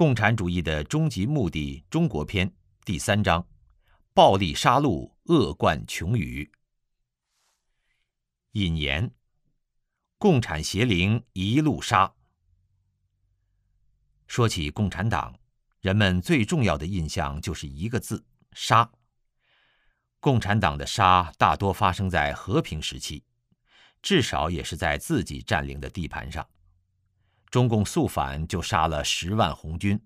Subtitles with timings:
[0.00, 2.50] 共产主义的终极目的》中国篇
[2.86, 3.46] 第三章：
[4.14, 6.50] 暴力杀戮，恶贯穷宇。
[8.52, 9.10] 引言：
[10.16, 12.14] 共产邪灵一路杀。
[14.26, 15.38] 说起共产党，
[15.82, 18.24] 人们最重要的印象就是一个字：
[18.54, 18.90] 杀。
[20.18, 23.22] 共产党的杀大多发生在和平时期，
[24.00, 26.48] 至少也是在自己占领的地盘上。
[27.50, 30.00] 中共肃反就杀了十万红军，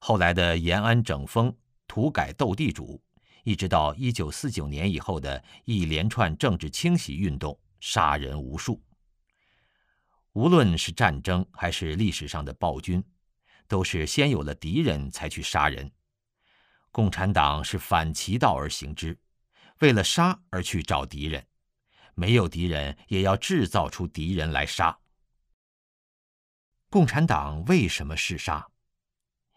[0.00, 3.00] 后来的延安整风、土改斗地主。
[3.44, 8.82] 一直到一九四九年以后的一连串政治清洗运动，杀人无数。
[10.32, 13.00] 无论是战争还是历史上的暴君，
[13.68, 15.88] 都是先有了敌人才去杀人。
[16.90, 19.16] 共产党是反其道而行之，
[19.78, 21.46] 为了杀而去找敌人，
[22.16, 24.98] 没有敌人也要制造出敌人来杀。
[26.88, 28.66] 共产党为什么是杀？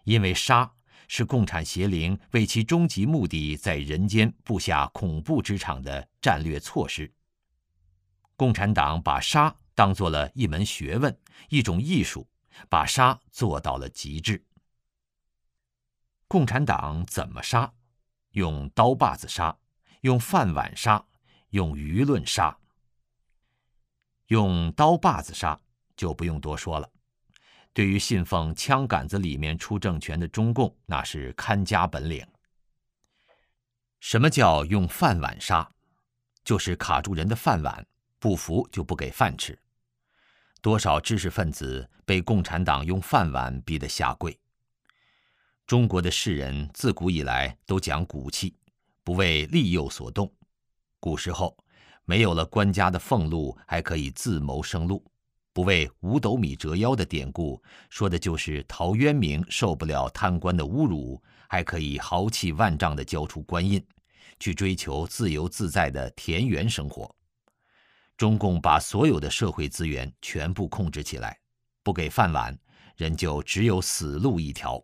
[0.04, 0.74] 因为杀。
[1.12, 7.12] 是共产邪灵为其终极目的在人间布下恐怖之场的战略措施。
[8.36, 12.30] 共产党把杀当做了一门学问，一种艺术，
[12.70, 14.46] 把杀做到了极致。
[16.28, 17.74] 共产党怎么杀？
[18.34, 19.58] 用刀把子杀，
[20.02, 21.04] 用饭碗杀，
[21.50, 22.56] 用舆论杀。
[24.28, 25.60] 用刀把子杀
[25.98, 26.88] 就不用多说了。
[27.74, 32.26] 对于信奉枪杆子里面出政权的中共，那是看家本领。
[34.00, 35.70] 什么叫用饭碗杀？
[36.44, 37.86] 就是卡住人的饭碗，
[38.18, 39.58] 不服就不给饭吃。
[40.62, 44.38] 多少知识分子被共产党用饭碗逼得下跪。
[45.68, 48.56] 中国的士人自古以来都讲骨气，
[49.04, 50.34] 不为利诱所动。
[51.00, 51.56] 古时候
[52.04, 55.06] 没有了官家的俸禄，还可以自谋生路。
[55.60, 63.86] 不为五斗米折腰的典故，说的就是陶渊明受不了贪官的侮辱，还可以豪气万丈地交出官印，
[64.40, 67.14] 去追求自由自在的田园生活。
[68.16, 71.38] 中共把所有的社会资源全部控制起来，
[71.84, 72.58] 不给饭碗，
[72.96, 74.82] 人就只有死路一条。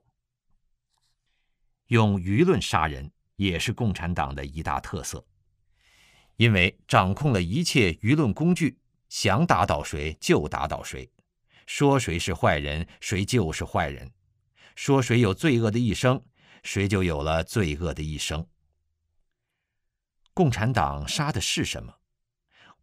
[1.87, 5.25] 用舆论杀人也是共产党的一大特色，
[6.35, 8.77] 因为掌控了一切舆论工具。
[9.09, 11.09] 想打倒谁就打倒谁，
[11.65, 14.07] 说谁是坏人，谁就是坏人；
[14.75, 16.21] 说谁有罪恶的一生，
[16.63, 18.45] 谁就有了罪恶的一生。
[20.33, 21.93] 共产党杀的是什么？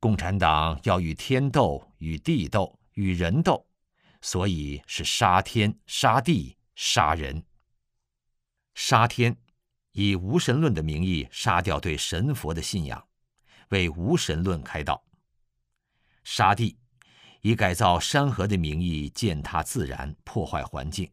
[0.01, 3.67] 共产党要与天斗，与地斗，与人斗，
[4.21, 7.45] 所以是杀天、杀地、杀人。
[8.75, 9.37] 杀天，
[9.93, 13.07] 以无神论的名义杀掉对神佛的信仰，
[13.69, 15.05] 为无神论开道。
[16.25, 16.77] 杀地，
[17.41, 21.11] 以改造山河的名义践踏自然、破坏环境，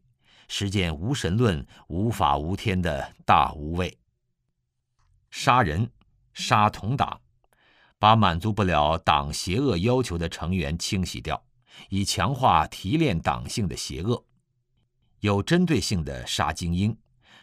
[0.48, 3.98] 实践无神论、无法无天的大无畏。
[5.30, 5.90] 杀人，
[6.32, 7.20] 杀同党，
[7.98, 11.40] 把满足不了党邪恶要求的成员清洗掉，
[11.88, 14.24] 以强化提炼党性的邪恶。
[15.20, 16.96] 有针对性的杀精英，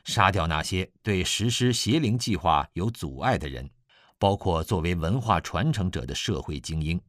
[0.04, 3.70] 杀掉那些对实施邪灵计划有阻碍的人，
[4.18, 7.00] 包括作为文化传承者的社会精英。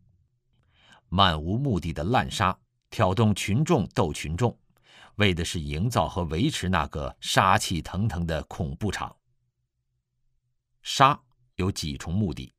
[1.08, 2.56] 漫无目的的滥杀，
[2.91, 4.56] 挑动群众斗群众，
[5.16, 9.14] 为的是营造和维持那个杀气腾腾的恐怖场。
[10.82, 11.19] 杀
[11.56, 12.54] 有几重目的：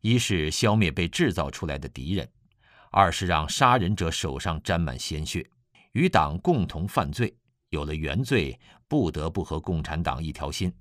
[0.00, 2.26] 一是消灭被制造出来的敌人；
[2.90, 5.48] 二是让杀人者手上沾满鲜血，
[5.92, 7.34] 与党共同犯罪，
[7.68, 10.72] 有了原罪，不得不和共产党一条心，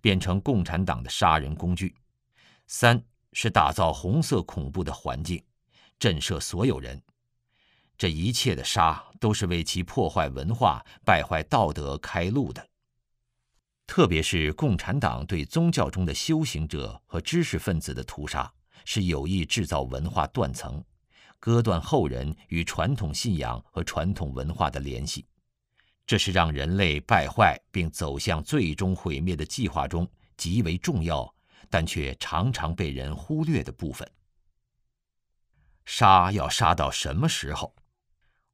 [0.00, 1.88] 变成共产党的杀人工具；
[2.66, 3.02] 三
[3.32, 5.42] 是打造红色恐怖的环境。
[6.00, 7.00] 震慑所有人，
[7.98, 12.66] 这一切的杀都是为其破坏文化、败坏道德开路的。
[13.86, 18.50] 特别是共产党对宗教中的修行者和知识分子的屠杀，
[18.86, 20.82] 是有意制造文化断层，
[21.38, 25.26] 割断后人与传统信仰和传统文化的联系。
[26.06, 30.08] 这是让人类败坏并走向最终毁灭的计划中
[30.38, 31.30] 极为重要，
[31.68, 34.10] 但却常常被人忽略的部分。
[35.92, 37.74] 杀要杀到什么时候？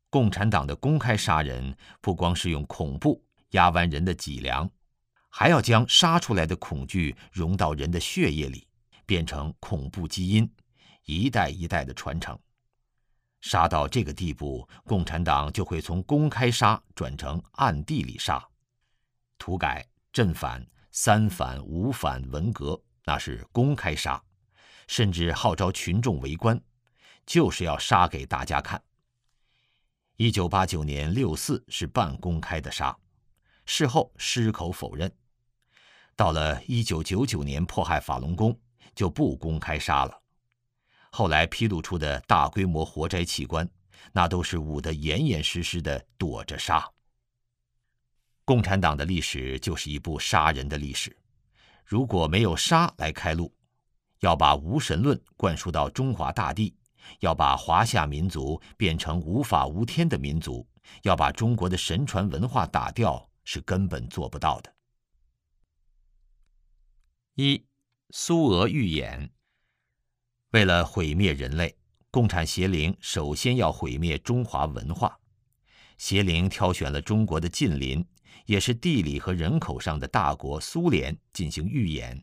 [0.09, 4.69] 共产党的公开杀人，不光是用恐怖压弯人的脊梁，
[5.29, 8.67] 还要将杀出来的恐惧融到人的血液里，
[9.05, 10.51] 变成恐怖基因，
[11.05, 12.37] 一代一代的传承。
[13.43, 18.43] 杀到这个地步，共产党就会从公开杀转成暗地里杀。
[19.37, 24.21] 土改、镇反、三反、五反、文革，那是公开杀，
[24.89, 26.59] 甚至号召群众围观。
[27.27, 28.81] 就是要杀给大家看，
[30.17, 32.97] 一九八九年六四是半公开的杀，
[33.67, 35.13] 事后矢口否认。
[36.15, 38.59] 到了一九九九年迫害法轮功，
[38.95, 40.23] 就不公开杀了。
[41.11, 43.69] 后来披露出的大规模活摘器官，
[44.13, 46.89] 那都是捂得严严实实的，躲着杀。
[48.45, 51.15] 共产党的历史就是一部杀人的历史。
[51.85, 53.53] 如果没有杀来开路，
[54.21, 56.75] 要把无神论灌输到中华大地。
[57.21, 60.67] 要把华夏民族变成无法无天的民族，
[61.03, 64.75] 要把中国的神传文化打掉，是根本做不到的。
[67.35, 67.67] 一，
[68.11, 69.31] 苏俄预演。
[70.53, 71.77] 为了毁灭人类，
[72.11, 75.19] 共产邪灵首先要毁灭中华文化。
[75.99, 78.07] 邪灵挑选了中国的近邻，
[78.47, 82.23] 也是地理和人口上的大国苏联进行预演。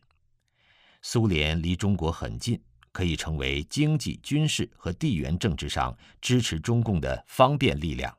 [1.02, 2.60] 苏联离中国很近。
[2.94, 8.16] 可以成为经济、军事和地缘政治上支持中共的方便力量，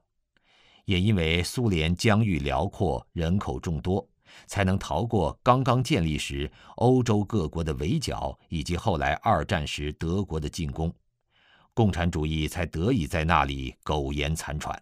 [0.83, 4.05] 也因为苏联疆域辽阔、人口众多，
[4.47, 10.93] 才能逃过刚刚建立时欧洲各国的围剿，以及后来二战时德国的进攻，
[11.73, 14.77] 共产主义才得以在那里苟延残喘。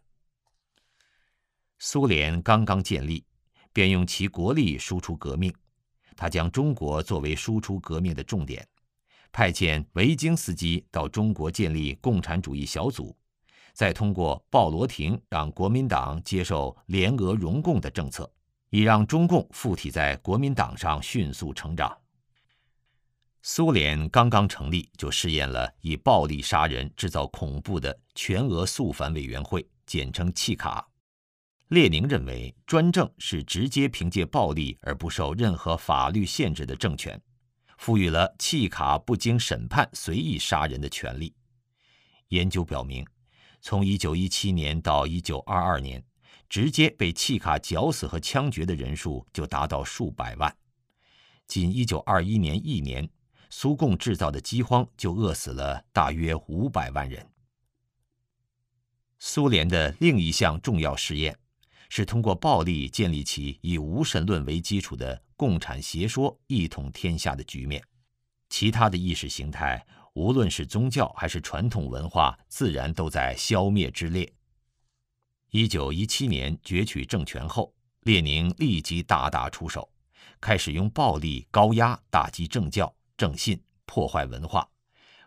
[1.78, 3.24] 苏联刚刚建立，
[3.72, 5.54] 便用其国力输出革命，
[6.16, 8.68] 他将中国作为输出革命的重点。
[9.34, 13.18] 派遣维京斯基到中国建立共产主义小组，
[13.74, 18.32] 再通过鲍罗廷让国民党接受联俄容共的政策，
[18.70, 21.98] 以让中共附体在国民党上迅速成长。
[23.42, 30.88] 苏联刚刚成立就试验了以暴力杀人制造恐怖的全俄肃反委员会，简称契卡。
[31.70, 37.20] 列宁认为专政是直接凭借暴力而不受任何法律限制的政权。
[37.84, 41.36] 赋予了契卡不经审判随意杀人的权利。
[42.30, 43.06] 研究表明，
[43.60, 46.06] 从1917年到1922年，
[46.48, 50.56] 直接被契卡绞死和枪决的人数就达到数百万。
[51.46, 53.10] 仅1921年一年，
[53.50, 57.30] 苏共制造的饥荒就饿死了大约500万人。
[59.20, 61.38] 苏联的另一项重要试验，
[61.90, 65.23] 是通过暴力建立起以无神论为基础的。
[65.44, 67.84] 共产邪说一统天下的局面，
[68.48, 74.34] 其他的意识形态，无论是宗教还是传统文化，自然都在消灭之列。
[75.52, 79.92] 一九一七年攫取政权后，列宁立即大打出手，
[80.40, 84.66] 开始用暴力高压打击政教、政信，破坏文化，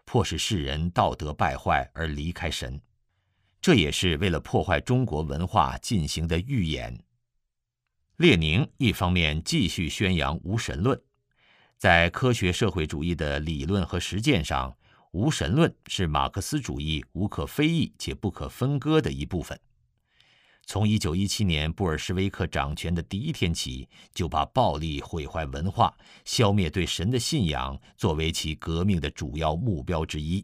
[0.06, 2.80] 迫使世人道德败坏而离开神。
[3.60, 6.98] 这也是为了破坏中国文化进行的预演。
[8.16, 10.98] 列宁一方面继续宣扬无神论，
[11.76, 14.74] 在科学社会主义的理论和实践上，
[15.12, 19.60] 无神论是马克思主义无可非议且不可分割的一部分。
[20.64, 30.42] 从1917年布尔什维克掌权的第一天起，就把暴力毁坏文化、消灭对神的信仰作为其革命的主要目标之一。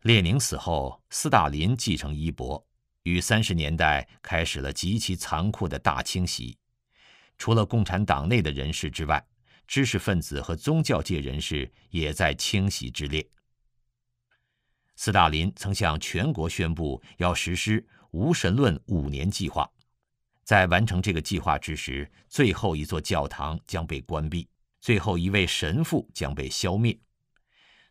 [0.00, 2.66] 列宁死后，斯大林继承衣钵。
[3.04, 6.56] 于三十年代开始了极其残酷的大清洗，
[7.36, 9.22] 除了共产党内的人士之外，
[9.66, 13.26] 知识分子和宗教界人士也在清洗之列。
[14.96, 19.70] 斯大林曾向全国宣布要实施无神论五年计划，
[20.42, 24.48] 在完成这个计划之时，最后一座教堂将被关闭，
[24.80, 26.98] 最后一位神父将被消灭，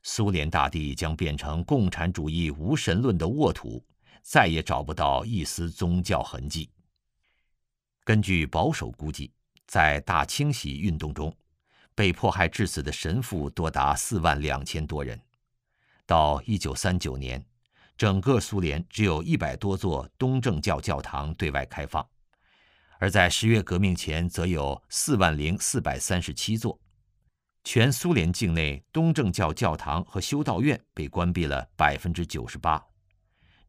[0.01, 3.86] 苏联大地将变成共产主义无神论的沃土。
[4.24, 6.72] 再也找不到一丝宗教痕迹。
[8.06, 9.32] 根据保守估计，
[9.68, 11.36] 在大清洗运动中，
[11.94, 15.22] 被迫害致死的神父多达四万两千多人。
[16.06, 17.46] 到一九三九年，
[17.98, 22.06] 整个苏联只有一百多座东正教教堂对外开放，
[23.00, 26.80] 而在十月革命前，则有四万零四百三十七座。
[27.63, 32.84] 全苏联境内东正教教堂和修道院被关闭了百分之九十八。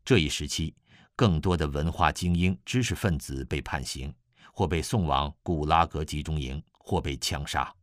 [0.04, 0.75] 这一时期，
[1.16, 4.14] 更多的文化精英、知识分子被判刑，
[4.52, 7.75] 或被送往古拉格集中营，或被枪杀。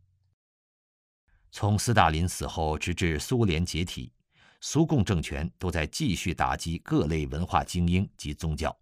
[1.51, 4.13] 从斯大林死后直至苏联解体，
[4.59, 8.77] 苏共政权都在继续打击各类文化精英及宗教。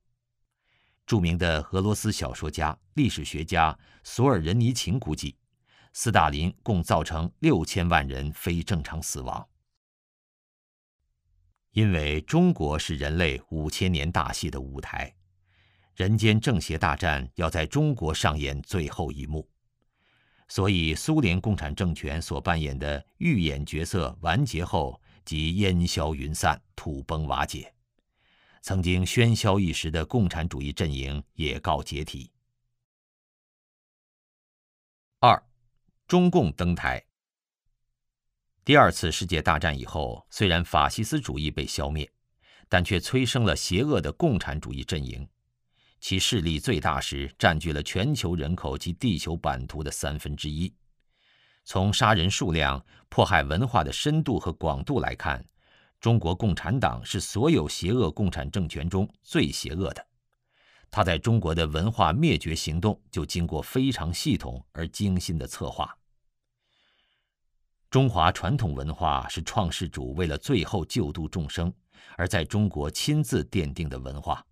[1.07, 5.35] 著名的俄罗斯小说家、历史学家索尔仁尼琴估计，
[5.93, 9.48] 斯大林共造成六千万人非正常死亡。
[11.79, 15.15] 因为中国是人类五千年大戏的舞台，
[15.95, 19.47] 人间正邪大战要在中国上演最后一幕，
[20.49, 27.73] 所以苏联共产政权所扮演的预演角色完结后即烟消云散、土崩瓦解。
[28.61, 32.29] 曾经喧嚣一时的共产主义阵营也告解体。
[35.21, 35.41] 二，
[36.09, 37.01] 中共登台。
[38.69, 42.07] 第二次世界大战以后，虽然法西斯主义被消灭，
[42.67, 45.27] 但却催生了邪恶的共产主义阵营，
[45.99, 50.71] 其势力最大时占据了全球人口及地球版图的三分之一。
[51.65, 55.43] 从杀人数量、迫害文化的深度和广度来看，
[55.99, 60.07] 中国共产党是所有邪恶共产政权中最邪恶的。
[60.91, 65.91] 他在中国的文化灭绝行动就经过非常系统而精心的策划。
[67.89, 71.73] 中华传统文化是创世主为了最后救度众生，
[72.17, 74.45] 而在中国亲自奠定的文化。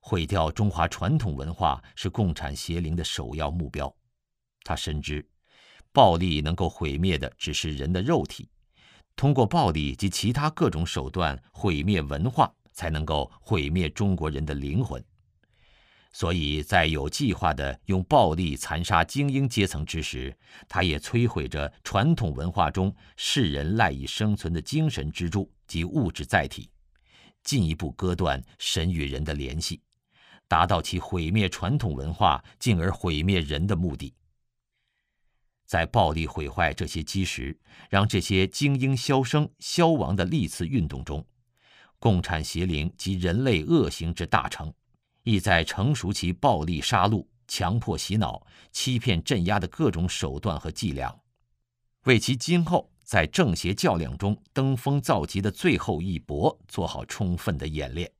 [0.00, 3.94] 毁掉中华传统文化是共产邪灵的首要目标。
[4.64, 5.24] 他深知，
[5.92, 8.50] 暴力能够毁灭的只是人的肉体，
[9.14, 15.02] 通过暴力及其他各种手段毁灭文化，才能够毁灭中国人的灵魂。
[16.14, 20.32] 所以在有计划地用暴力残杀精英阶层之时，
[20.68, 26.70] 他也摧毁着传统文化中世人赖以生存的精神支柱及物质载体，
[27.42, 29.80] 进一步割断神与人的联系，
[30.46, 34.14] 达到其毁灭传统文化进而毁灭人的目的。
[35.66, 37.58] 在暴力毁坏这些基石，
[37.90, 41.26] 让这些精英消声消亡的历次运动中，
[41.98, 44.72] 共产邪灵及人类恶行之大成。
[45.24, 51.14] 意在成熟其暴力杀戮、强迫洗脑、欺骗镇压的各种手段和伎俩，
[52.04, 58.10] 为其今后在正邪较量中登峰造极的最后一搏做好充分的演练。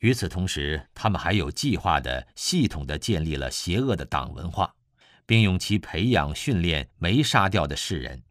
[0.00, 4.74] 与此同时，他们还有计划的、系统的建立了邪恶的党文化，
[5.24, 8.22] 并用其培养训练没杀掉的世人，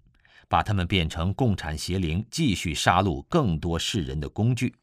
[0.47, 4.75] 把他们变成共产邪灵继续杀戮更多世人的工具。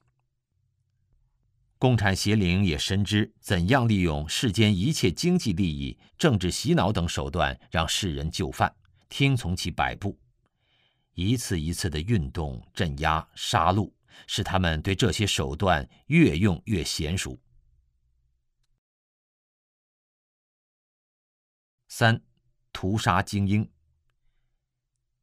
[1.83, 8.73] 共产邪灵也深知怎样利用世间一切经济利益、政治洗脑等手段，让世人就范，
[9.09, 10.17] 听从其摆布。
[11.15, 13.93] 一次一次的运动、镇压、杀戮，
[14.29, 17.37] 使他们对这些手段越用越娴熟。
[21.89, 22.23] 三，
[22.73, 23.69] 屠杀精英。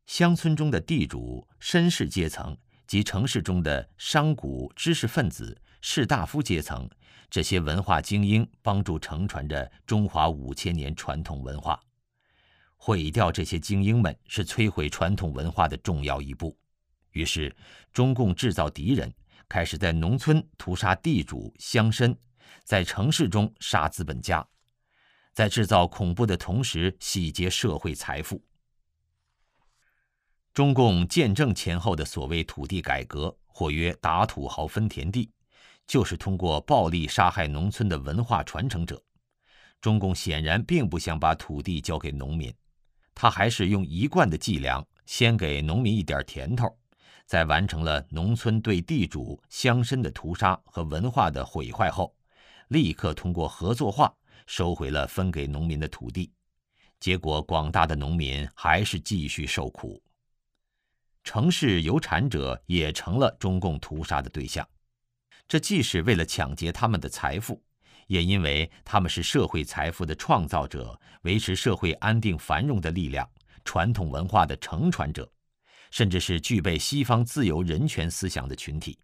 [0.07, 5.61] 乡村中的地主、绅士阶层及城市中的商贾、知识分子。
[5.81, 6.89] 士大夫阶层，
[7.29, 11.79] 这些文化精英帮助承传着中华五千年传统文化。
[12.75, 16.57] 毁掉这些精英们，是摧毁传统文化的重要一步。
[17.11, 17.55] 于是，
[17.91, 19.13] 中共制造敌人，
[19.47, 22.15] 开始在农村屠杀地主乡绅，
[22.63, 24.47] 在城市中杀资本家，
[25.33, 28.41] 在制造恐怖的同时洗劫社会财富。
[30.53, 35.31] 中共建政前后的所谓土地改革，或曰打土豪分田地。
[35.89, 39.01] 就是通过暴力杀害农村的文化传承者，
[39.81, 42.53] 中共显然并不想把土地交给农民，
[43.15, 46.77] 他还是用一贯的伎俩，先给农民一点甜头，
[47.25, 52.15] 在完成了农村对地主乡绅的屠杀和文化的毁坏后，
[52.67, 54.13] 立刻通过合作化
[54.45, 56.31] 收回了分给农民的土地，
[56.99, 59.99] 结果广大的农民还是继续受苦，
[61.23, 64.63] 城市有产者也成了中共屠杀的对象。
[65.49, 67.59] 这既是为了抢劫他们的财富，
[68.05, 73.27] 也因为他们是社会财富的创造者，维持社会安定繁荣的力量，
[73.65, 75.27] 传统文化的承传者，
[75.89, 78.99] 甚至是具备西方自由人权思想的群体。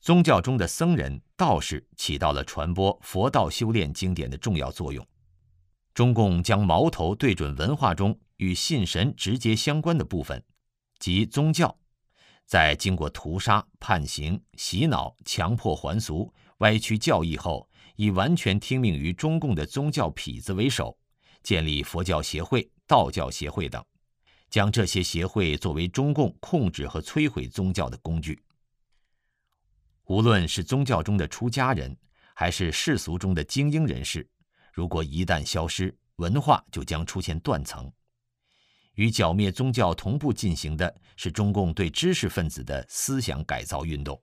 [0.00, 5.06] 宗教中的僧人、道士起到了传播佛道修炼经典的重要作用。
[5.92, 10.42] 中共将矛头对准文化中与信神直接相关的部分，
[10.98, 11.78] 即宗教。
[12.46, 20.96] 在经过屠杀、判刑、洗脑、强迫还俗、歪曲教义后，以完全听命于中共的宗教痞子为首，
[21.42, 23.84] 建立佛教协会、道教协会等，
[24.50, 28.40] 将这些协会作为中共控制和摧毁宗教的工具。
[30.04, 31.96] 无论是宗教中的出家人，
[32.34, 34.28] 还是世俗中的精英人士，
[34.72, 37.90] 如果一旦消失，文化就将出现断层。
[38.94, 44.20] 与剿灭宗教同步进行的是中共对知识分子的思想改造运动，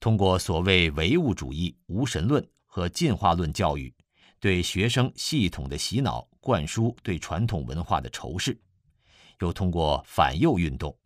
[0.00, 3.94] 通过所谓唯物主义、无神论和进化论教育，
[4.40, 8.52] 对学生系统的洗脑、灌输对传统文化的仇视；
[9.40, 10.96] 又通过反右运动，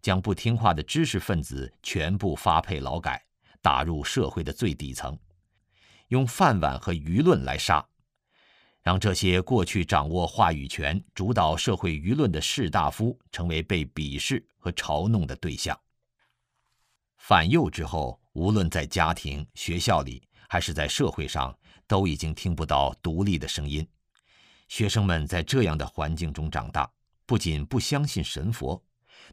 [0.00, 3.22] 将不听话的知识分子全部发配劳改，
[3.60, 5.18] 打入社会的最底层，
[6.08, 7.86] 用饭碗和舆论来杀。
[8.82, 15.78] 让这些过去掌握话语权、主导社会舆论的士大夫成为被鄙视和嘲弄的对象。
[17.16, 23.86] 反右之后，无论在家庭、学校里，还是在社会上，都已经听不到独立的声音。
[24.66, 26.90] 学生们在这样的环境中长大，
[27.24, 28.82] 不仅不相信神佛，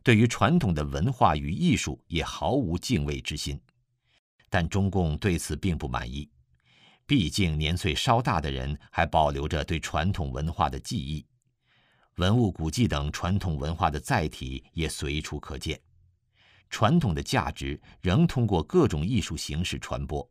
[0.04, 3.60] 对于传统的文化与艺术也毫无敬畏之心。
[4.52, 6.30] 但中共对此并不满意，
[7.10, 11.26] 毕竟年岁稍大的人还保留着对传统文化的记忆，
[12.18, 15.82] 文物古迹等传统文化的载体也随处可见。
[16.70, 20.30] 传统的价值仍通过各种艺术形式传播，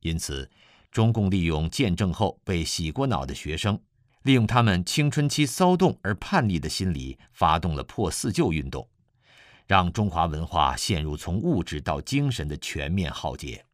[0.00, 0.50] 因此，
[0.90, 3.80] 中共利用见证后被洗过脑的学生，
[4.24, 8.88] 利用他们青春期骚动而叛逆的心理，发动了破四旧运动，
[9.68, 13.64] 让中华文化陷入从物质到精神的全面浩劫。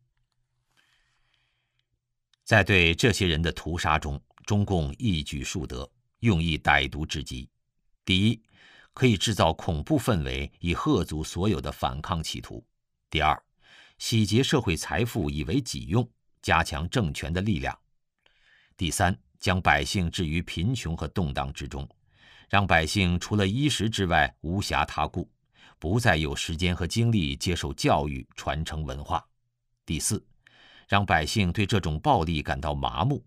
[2.44, 7.48] 在对这些人的屠杀中，中共一举数得，用意歹毒至极。
[8.04, 8.40] 第一。
[8.96, 12.64] 可以制造恐怖氛围，以吓阻所有的反抗企图。
[13.10, 13.42] 第二，
[13.98, 16.08] 洗劫社会财富以为己用，
[16.40, 17.76] 加强政权的力量。
[18.76, 21.88] 第三，将百姓置于贫穷和动荡之中，
[22.48, 25.28] 让百姓除了衣食之外无暇他顾，
[25.80, 29.26] 不再有时间和精力接受教育、传承文化。
[29.84, 30.24] 第四，
[30.88, 33.22] 让百姓对这种暴力感到麻木，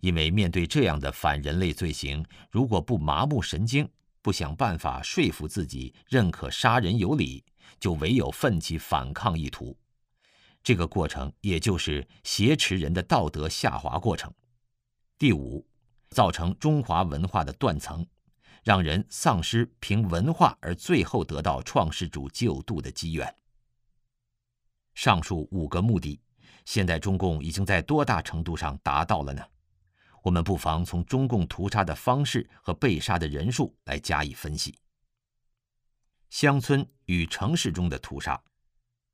[0.00, 3.88] 因为面对这样的反人类罪行，如果不麻木神经，
[4.22, 7.44] 不想办法说服自己认可杀人有理，
[7.78, 9.76] 就唯有奋起反抗意图。
[10.62, 14.32] 这个过程也就是挟持人的道德下滑过程。
[15.16, 15.64] 第五，
[16.10, 18.04] 造成中华文化的断层，
[18.64, 23.32] 让人丧失凭文化而最后得到创世主救度的机缘。
[24.94, 26.18] 上述五个目的，
[26.66, 29.42] 现在中共已经在多大程度上达到了呢？
[30.22, 34.76] 我们不妨从中共屠杀的方式和被杀的人数来加以分析。
[36.28, 38.38] 乡村与城市中的屠杀，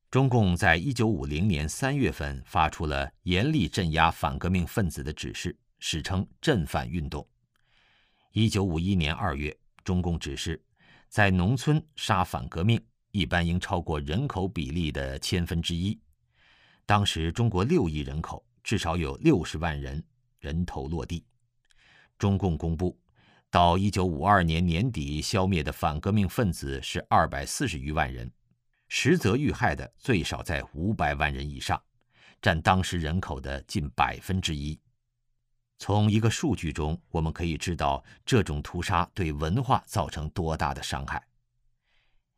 [0.09, 7.25] 中共在一九五零年三月份发出了严厉镇压反革命分子的指示，史称“镇反运动”。
[8.33, 10.59] 一九五一年二月，中共指示，
[11.07, 15.99] 在农村杀反革命，一般应超过人口比例的千分之一。
[16.85, 20.03] 当时中国六亿人口，至少有六十万人。
[20.39, 21.25] 人头落地。
[22.17, 22.99] 中共公布，
[23.49, 28.29] 到一九五二年年底消灭的反革命分子是二百四十余万人，
[28.89, 31.81] 实则遇害的最少在五百万人以上，
[32.41, 34.77] 占当时人口的近百分之一。
[35.77, 41.25] 从一个数据中，我们可以知道这种屠杀对文化造成多大的伤害。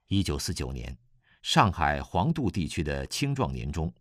[0.10, 0.96] 一九四九年，
[1.42, 3.92] 上海黄渡地区的青壮年中，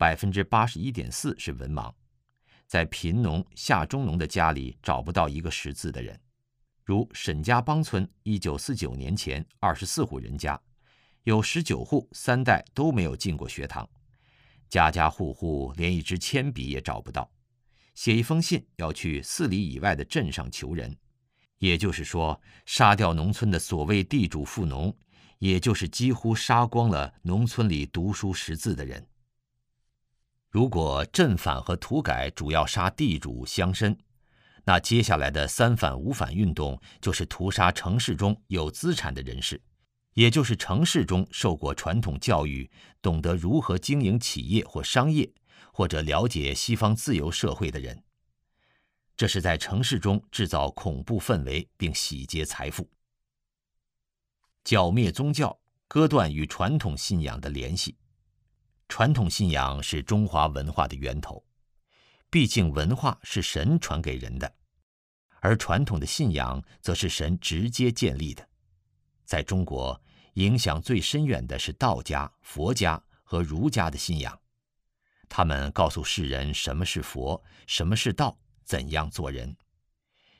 [0.00, 1.92] 百分之八十一点四是文盲。
[2.66, 6.18] 在贫农、下中农的家里找不到一个识字的人，
[6.86, 10.58] 如沈家浜村，一九四九年前二十四户人家，
[11.24, 13.86] 有十九户三代都没有进过学堂，
[14.70, 17.30] 家家户户连一支铅笔也找不到，
[17.94, 20.96] 写一封信要去四里以外的镇上求人，
[21.58, 24.96] 也就是说，杀掉农村的所谓地主富农，
[25.40, 29.06] 也就是几乎杀光了农村里读书识字的人。
[30.50, 33.96] 如果镇反和土改主要杀地主乡绅，
[34.64, 39.62] 那接下来的三反五反运动就是屠杀城市中有资产的人士，
[40.14, 42.68] 也就是城市中受过传统教育、
[43.00, 45.32] 懂得如何经营企业或商业，
[45.72, 48.02] 或者了解西方自由社会的人。
[49.16, 52.90] 这是在城市中制造恐怖氛围并洗劫财富，
[54.64, 57.96] 剿灭宗教，割断与传统信仰的联系。
[58.90, 61.42] 传统信仰是中华文化的源头，
[62.28, 64.52] 毕竟文化是神传给人的，
[65.38, 68.46] 而传统的信仰则是神直接建立的。
[69.24, 69.98] 在中国，
[70.34, 74.36] 影响最深远的是道家、佛家和儒家的信仰，
[75.28, 79.56] 他们告诉世人什么是佛，什么是道，怎样做人。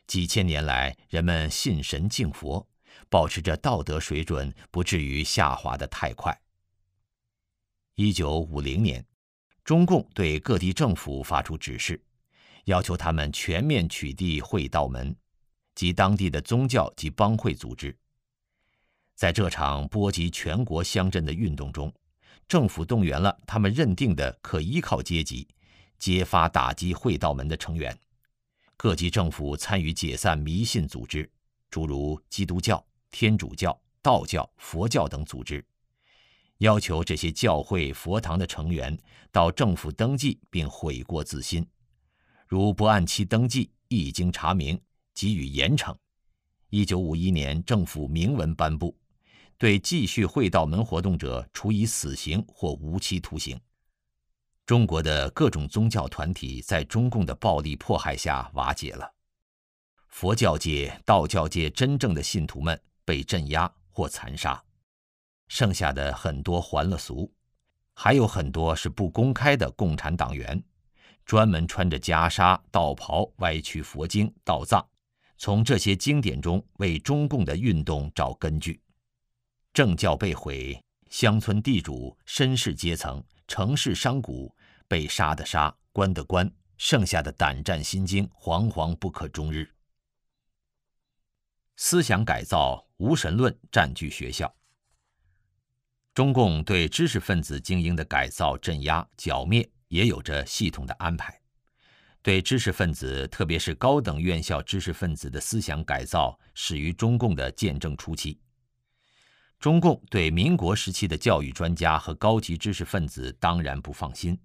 [0.09, 2.69] 几千年来，人们信神敬佛，
[3.09, 6.37] 保持着道德水准，不至于下滑的太快。
[8.03, 9.05] 一九五零年，
[9.63, 12.03] 中共对各地政府发出指示，
[12.65, 15.15] 要求他们全面取缔会道门
[15.75, 17.95] 及当地的宗教及帮会组织。
[19.15, 21.93] 在这场波及全国乡镇的运动中，
[22.49, 25.47] 政府动员了他们认定的可依靠阶级，
[25.99, 27.95] 揭发打击会道门的成员。
[28.79, 31.31] 各级政府参与解散迷信组织，
[31.69, 35.63] 诸如基督教、天主教、道教、佛教等组织。
[36.61, 38.97] 要求这些教会、佛堂的成员
[39.33, 41.67] 到政府登记并悔过自新，
[42.47, 44.79] 如不按期登记，一经查明，
[45.15, 45.95] 给予严惩。
[46.69, 48.95] 一九五一年，政府明文颁布，
[49.57, 53.59] 对继续会道门活动者处以死刑或无期徒刑。
[54.67, 59.11] 中国的各种宗教团体在中共的暴力迫害下瓦解了，
[60.09, 64.63] 佛教界、道教界真正的信徒们被镇压或残杀，
[65.51, 67.29] 剩下的很多还了俗，
[67.95, 70.63] 还有很多是不公开的共产党员，
[71.27, 74.89] 专门穿着袈裟、道袍，歪曲佛经、道藏，
[75.37, 78.81] 从这些经典中为中共的运动找根据。
[79.75, 84.55] 政教被毁，乡村地主、绅士阶层、城市商贾
[84.87, 89.69] 被杀的杀，关的关，剩下的胆战心惊，惶惶不可终日。
[91.75, 94.55] 思想改造、无神论占据学校。
[96.13, 101.41] 中共对知识分子精英的改造、镇压、剿灭也有着系统的安排。
[102.21, 108.39] 对知识分子，特别是高等院校知识分子的思想改造，始于中共的建政初期。
[109.61, 114.39] 中共对民国时期的教育专家和高级知识分子当然不放心，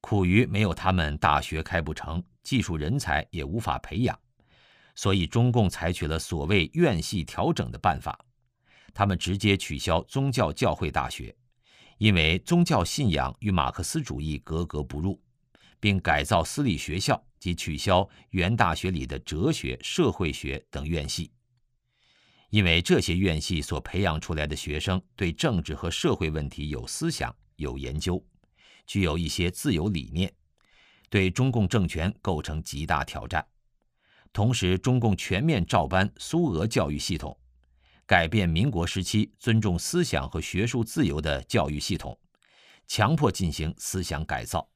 [0.00, 4.18] 苦于没有他们，大学开不成，技术人才也无法培养，
[4.94, 8.18] 所以中共采取了所谓院系调整的办法，
[8.92, 11.34] 他们直接取消宗教教会大学，
[11.98, 15.20] 因为宗教信仰与马克思主义格格不入，
[15.80, 21.30] 并改造私立学校及取消原大学里的哲学、社会学等院系。
[22.50, 28.24] 因为这些院系所培养出来的学生对政治和社会问题有思想、有研究，
[28.86, 30.32] 具有一些自由理念，
[31.10, 33.46] 对中共政权构成极大挑战。
[34.32, 37.38] 同时，中共全面照搬苏俄教育系统，
[38.08, 42.18] 改变民国时期尊重思想和学术自由的教育系统，
[42.86, 44.66] 强迫进行思想改造，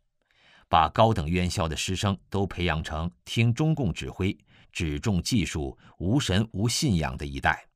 [0.69, 4.37] 把高等院校的师生都培养成听中共指挥。
[4.71, 7.67] 只重技术、无神无信仰的一代。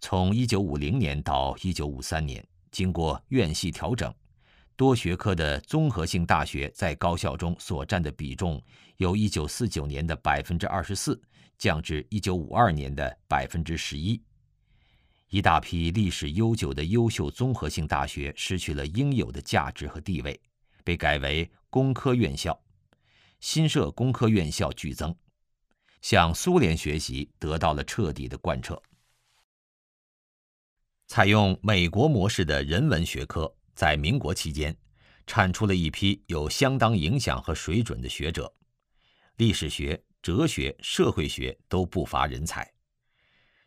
[0.00, 4.14] 从一九五零年到一九五三年，经过院系调整，
[4.76, 8.62] 多学科的综合性大学在高校中所占的比重，
[8.96, 11.20] 由一九四九年的百分之二十四
[11.58, 14.20] 降至一九五二年的百分之十一。
[15.28, 20.40] 一大批历史悠久的优秀综合性大学失去了应有的价值和地位，
[20.84, 22.60] 被改为工科院校。
[23.40, 25.14] 新设工科院校剧增，
[26.00, 28.80] 向苏联学习得到了彻底的贯彻。
[31.08, 34.74] 采用美国模式的人文学科，在民国期间，
[35.26, 38.50] 产出了一批有相当影响和水准的学者，
[39.36, 42.66] 历史学、哲学、社会学都不乏人才。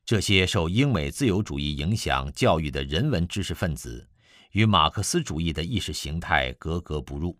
[0.03, 4.09] 这些受英美自由主义影响教育的人文知识分子，
[4.53, 7.37] 与马克思主义的意识形态格格不入。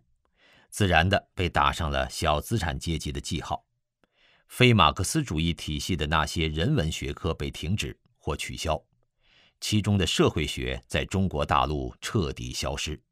[0.70, 3.66] 自然的被打上了小资产阶级的记号，
[4.46, 8.80] 非马克思主义体系的那些人文学科被停止或取消，
[9.60, 13.02] 其中的社会学在中国大陆彻底消失。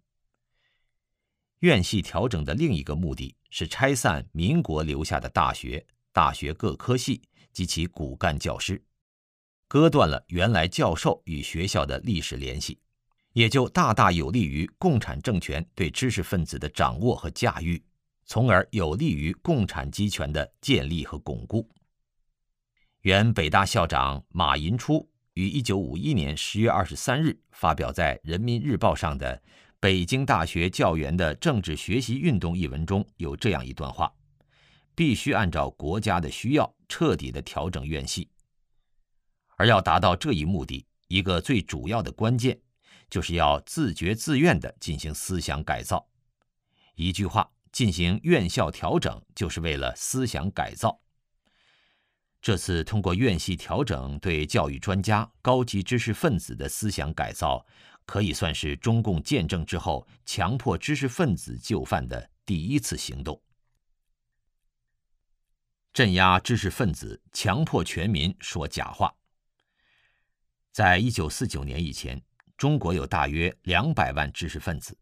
[1.61, 5.85] 院系调整的另一个目的是拆散民国留下的大学、
[6.17, 7.21] 大学各科系
[7.53, 8.83] 及其骨干教师，
[9.69, 12.79] 割断了原来教授与学校的历史联系。
[13.35, 17.85] 也就大大有利于共产政权对知识分子的掌握和驾驭，
[18.25, 21.69] 从而有利于共产集权的建立和巩固。
[23.03, 29.37] 原北大校长马寅初于一九五一年十月二十三日发表在《人民日报》上的
[29.79, 34.11] 《北京大学教员的政治学习运动》一文中有这样一段话：
[34.97, 38.29] 必须按照国家的需要彻底的调整院系，
[39.57, 42.59] 而要达到这一目的，一个最主要的关键。
[43.09, 46.05] 就是要自觉自愿地进行思想改造。
[46.97, 51.01] 一句话，进行院校调整，就是为了思想改造。
[52.43, 57.65] 这次通过院系调整对教育专家、高级知识分子的思想改造，
[58.05, 63.41] 可以算是中共建政之后强迫知识分子就范的第一次行动。
[65.97, 69.17] 镇压知识分子，强迫全民说假话。
[70.71, 72.23] 在一九四九年以前。
[72.59, 74.99] 中国有大约两百万知识分子，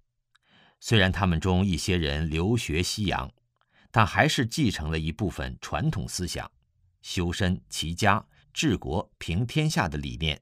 [0.78, 3.28] 虽然他们中一些人留学西洋，
[3.92, 6.48] 但还是继承了一部分传统思想，
[7.02, 10.40] 修身齐家治国平天下的理念。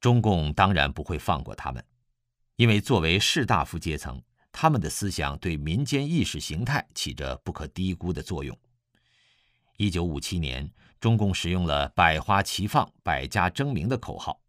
[0.00, 1.84] 中共当然不会放过他们，
[2.56, 4.22] 因为作为士大夫阶层，
[4.52, 8.58] 他们的思想对民间意识形态起着不可低估的作用。
[9.78, 14.40] 一九五七年，中共使用了“百花齐放，百家争鸣”的口号。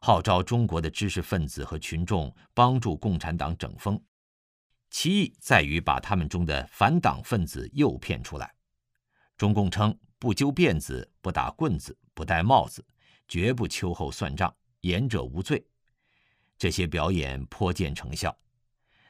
[0.00, 4.02] 号召中国的知识分子和群众帮助共产党整风，
[4.90, 8.52] 其意在于把他们中的反党分子诱骗出来。
[9.36, 12.84] 中共称不揪辫子、不打棍子、不戴帽子，
[13.28, 15.64] 绝不秋后算账，言者无罪。
[16.58, 18.36] 这些表演颇见成效。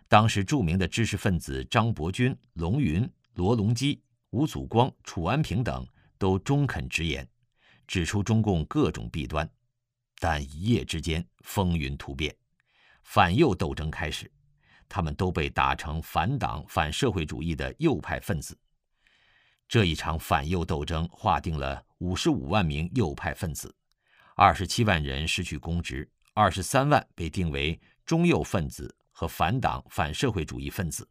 [0.06, 7.28] 当时著名的知识分子张伯钧、龙云、罗隆基、吴祖光、楚安平等都中肯直言，
[7.86, 9.48] 指出中共各种弊端。
[10.18, 12.34] 但一夜之间，风云突变，
[13.02, 14.30] 反右斗争开始，
[14.88, 18.56] 他们都被打成反党、反社会主义的右派分子。
[19.68, 23.74] 这一场反右斗争划定了五十五万名右派分子，
[24.36, 28.94] 二十七万人失去公职，二十三万被定为中右分子。
[29.12, 31.06] 和反党、反社会主义分子，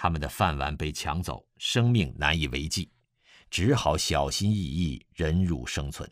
[0.00, 2.88] 他们的饭碗被抢走，生命难以为继，
[3.50, 6.08] 只好小心翼翼忍辱生存。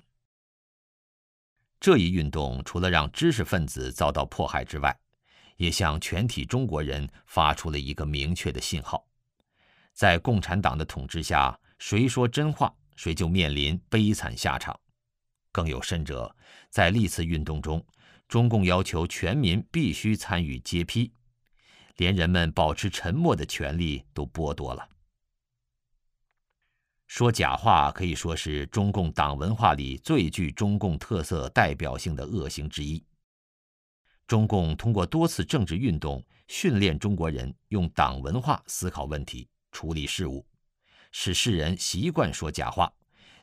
[1.79, 4.99] 这一运动除了让知识分子遭到迫害之外，
[5.57, 9.07] 也向全体中国人发出了一个明确的信号：
[9.93, 14.77] 在共产党的统治下，谁说真话，谁就面临悲惨下场。
[15.53, 16.35] 更有甚者，
[16.71, 17.87] 在历次运动中。
[18.27, 21.13] 中共要求全民必须参与揭批，
[21.97, 24.89] 连人们保持沉默的权利都剥夺了。
[27.07, 33.05] 说假话可以说是中共党文化里最具中共特色代表性的恶行之一。
[34.27, 40.45] 中共通过多次政治运动训练中国人用党文化思考问题、处理事务，
[41.13, 42.93] 使世人习惯说假话，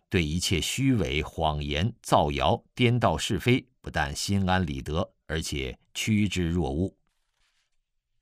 [0.09, 3.65] 对一切虚伪、谎言、造谣、颠倒是非。
[3.79, 6.93] 不但心安理得，而且趋之若鹜。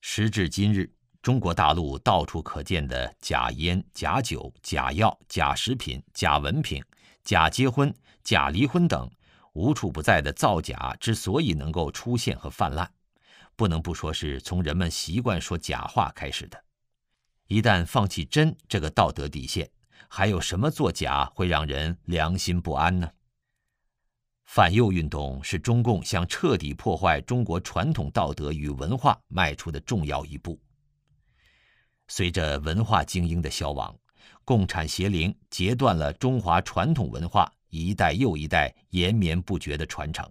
[0.04, 6.84] 时至今日，中国大陆到处可见的假烟、假酒、假药、假食品、假文凭、
[7.24, 9.10] 假结婚、假离婚等
[9.54, 12.92] 无处不在的造假，之所以能够出现和泛滥，
[13.56, 16.62] 不能不说是从人们习惯说假话开始的。
[17.48, 19.70] 一旦放弃真这个道德底线，
[20.08, 23.08] 还有什么作假会让人良心不安呢？
[24.54, 30.60] 反右运动是中共向彻底破坏中国传统道德与文化迈出的重要一步。
[32.10, 33.98] 随着文化精英的消亡，
[34.44, 40.30] 共产邪灵截断了中华传统文化一代又一代延绵不绝的传承，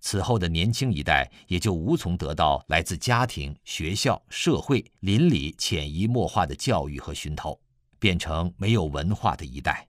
[0.00, 7.58] 此后的年轻一代也就无从得到来自家庭、学校、社会、邻里潜移默化的教育和熏陶，
[7.98, 9.88] 变成没有文化的一代。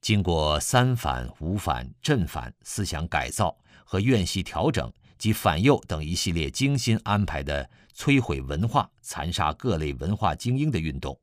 [0.00, 11.18] 经过三反、五反、正反思想改造和院系调整及反右等一系列精心安排的摧毁文化、残杀各类文化精英的运动，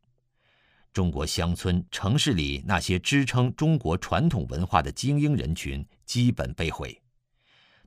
[0.93, 7.01] 中国乡村、城市里那些支撑中国传统文化的精英人群基本被毁。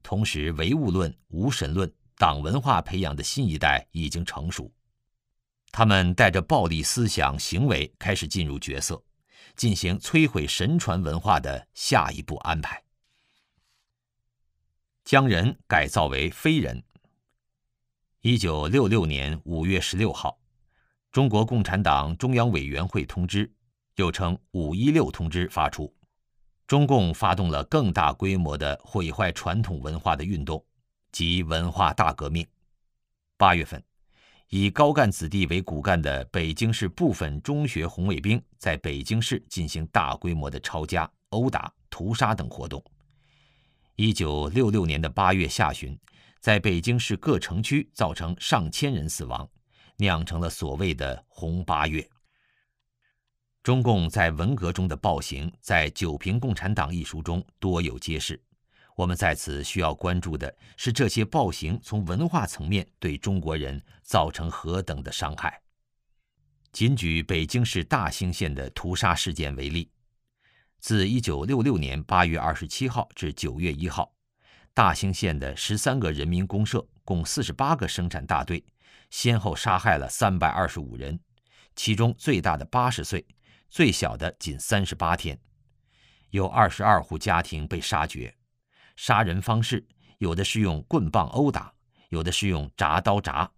[0.03, 4.73] 同时，唯物论、无神论、党文化培养的新一代已经成熟，
[5.71, 9.01] 他们带着暴力思想行为开始进入角色。
[9.61, 12.83] 进行摧毁神传文化的下一步安排，
[15.05, 16.83] 将人改造为非人。
[18.23, 20.41] 一九六六年五月十六号，
[21.13, 23.53] 中国共产党中央委员会通知，
[23.97, 25.95] 又称“五一六通知”发出，
[26.67, 30.65] 中共发动了更大规模的毁坏传统文化的运动，
[31.13, 32.47] 即文化大革命。
[33.37, 33.90] 八月份。
[34.51, 42.83] 以高干子弟为骨干的北京市部分中学红卫兵，在北京市进行大规模的抄家、殴打、屠杀等活动。
[43.95, 45.97] 一九六六年的八月下旬，
[46.41, 49.49] 在北京市各城区造成上千人死亡，
[49.99, 52.05] 酿成了所谓的“红八月”。
[53.63, 58.43] 中共在文革中的暴行，在《九评共产党》一书中多有揭示。
[59.01, 65.59] 我们在此需要关注的是这些暴行从文化层面对中国人造成何等的伤害。
[66.71, 69.91] 仅举北京市大兴县的屠杀事件为例，
[70.81, 74.13] 自1966年8月27号至9月1号，
[74.75, 78.63] 大兴县的十三个人民公社共48个生产大队，
[79.09, 81.19] 先后杀害了325人，
[81.75, 83.27] 其中最大的80岁，
[83.71, 85.41] 最小的仅38天，
[86.29, 88.35] 有22户家庭被杀绝。
[89.03, 89.83] 杀人方式
[90.19, 91.73] 有的是用棍棒殴打，
[92.11, 93.49] 有的是用铡刀铡，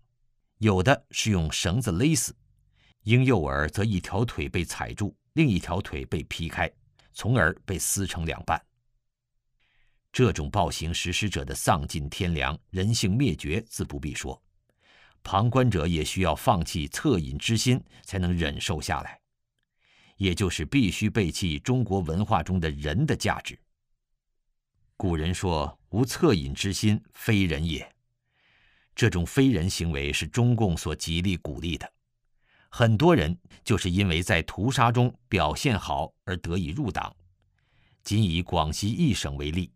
[0.58, 2.32] 有的是用绳子勒死。
[3.02, 6.70] 婴幼儿则一条腿被踩住，另一条腿被劈开，
[7.12, 8.64] 从而被撕成两半。
[10.12, 14.40] 这种暴行实施者的丧尽天良、人性灭绝，自不必说。
[15.24, 19.20] 旁观者也需要放弃恻隐之心，才能忍受下来。
[20.18, 23.58] 也就是必须背弃中国文化中的人的价值。
[25.02, 27.92] 古人说：“无恻隐之心，非人也。”
[28.94, 31.92] 这种非人行为是中共所极力鼓励的。
[32.68, 37.12] 很多人就是因为在屠杀中表现好而得以入党。
[38.04, 39.72] 仅以广西一省为例，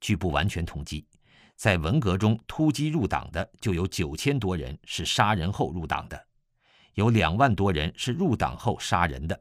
[0.00, 1.06] 据不完全统计，
[1.54, 6.26] 在文革中突击入党的就有九千多人是杀人后入党的，
[6.94, 9.40] 有两万多人是入党后杀人的，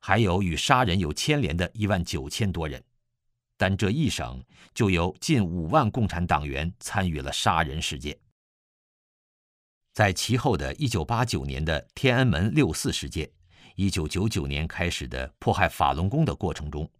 [0.00, 2.82] 还有与杀人有牵连的一万九千多人。
[3.62, 4.42] 但这一省
[4.74, 8.18] 就有近五万共产党员参与了杀人事件。
[9.92, 13.30] 在其后的一九八九年的天安门六四事件，
[13.76, 16.90] 一九九九年开始的迫害法轮功的过程中，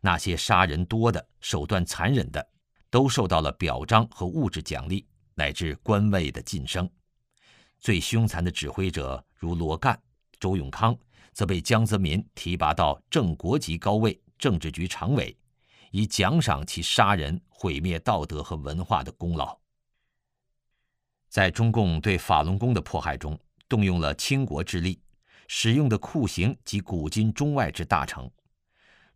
[0.00, 2.48] 那些杀人多的、手段残忍的，
[2.88, 6.88] 都受到了表彰和物质奖励，乃至官位的晋升。
[7.80, 10.00] 最凶残的指挥者如罗干、
[10.40, 10.98] 周永康，
[11.34, 15.36] 则被江泽民提拔到正国级高位政治局常委。
[15.90, 19.58] 以奖赏其杀人、毁灭道德和文化的功劳。
[21.28, 25.00] 在中共对法轮功的迫害中，动用了倾国之力，
[25.46, 28.30] 使用的酷刑及古今中外之大成。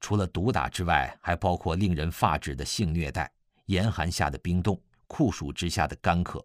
[0.00, 3.30] 除了毒打之外，还包括令人发指的性虐待、
[3.66, 6.44] 严寒下的冰冻、酷暑之下的干渴、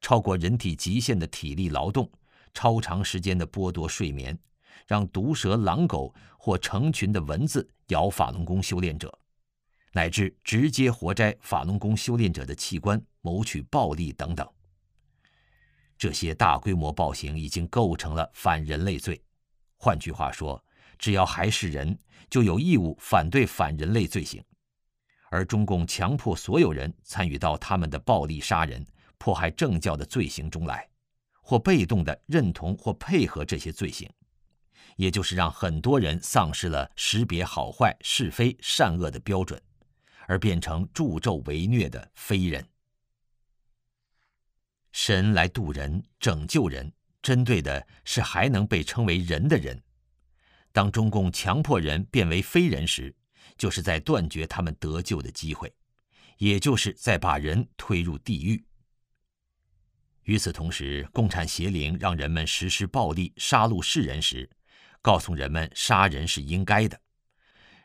[0.00, 2.10] 超过人体极限的体力劳动、
[2.54, 4.36] 超长时间的剥夺睡眠，
[4.86, 9.16] 让毒蛇、狼狗或成群的蚊子咬法轮功修炼者。
[9.98, 14.48] 乃至直接活摘法轮功修炼者的器官，谋取暴利等等。
[15.98, 19.20] 这些大规模暴行已经构成了反人类罪。
[19.76, 20.64] 换句话说，
[20.98, 21.98] 只要还是人，
[22.30, 24.40] 就有义务反对反人类罪行。
[25.30, 28.86] 而中共强迫所有人参与到他们的暴力杀人、
[29.18, 30.88] 迫害政教的罪行中来，
[31.42, 34.08] 或被动的认同或配合这些罪行，
[34.94, 39.60] 也就是让很多人丧失了识别好坏、是非善恶的标准。
[40.28, 42.64] 而变成助纣为虐的非人。
[44.92, 49.82] 神来渡人、拯救人，针对的是还能被称为人的人。
[50.70, 53.14] 当中共强迫人变为非人时，
[53.56, 55.74] 就是在断绝他们得救的机会，
[56.36, 58.62] 也就是在把人推入地狱。
[60.24, 64.48] 与此同时，共产邪灵让人们实施暴力杀戮世人时，
[65.00, 67.00] 告诉人们杀人是应该的。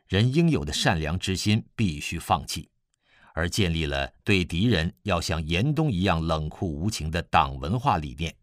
[0.07, 2.69] 人应有的善良之心必须放弃，
[3.33, 8.35] 而建立了对敌人要像严冬一样冷酷无情的党文化理念。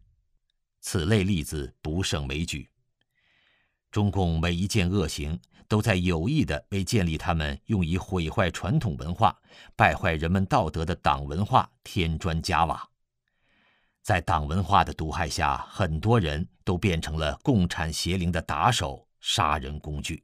[0.81, 2.67] 此类例子不胜枚举。
[3.91, 9.37] 中共每一件恶行，都在有意地为建立他们用以毁坏传统文化、
[9.75, 12.89] 败坏人们道德的党文化添砖加瓦。
[14.01, 20.23] 在党文化的毒害下，很多人都变成了共产邪灵的打手、杀人工具。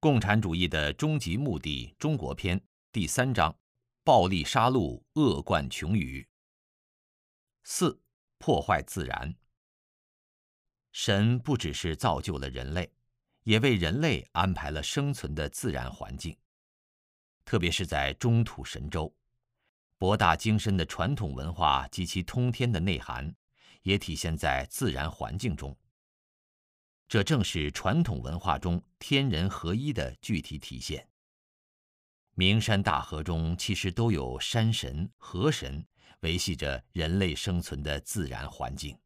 [0.00, 2.60] 共产主义的终极目的，中国篇
[2.92, 3.58] 第三章：
[4.04, 6.24] 暴力杀戮，恶贯穷余。
[7.64, 8.00] 四、
[8.38, 9.34] 破坏自然。
[10.92, 12.88] 神不只是造就了人类，
[13.42, 16.36] 也为人类安排了生存的自然环境。
[17.44, 19.12] 特别是在中土神州，
[19.96, 23.34] 博大精深的传统文化及其通天的内涵，
[23.82, 25.76] 也体现在自然环境中。
[27.08, 31.08] 这正是传统文化中天人合一的具体体现。
[32.34, 35.84] 名山大河中其实都有山神、河神
[36.20, 38.96] 维系着人类生存的自然环境。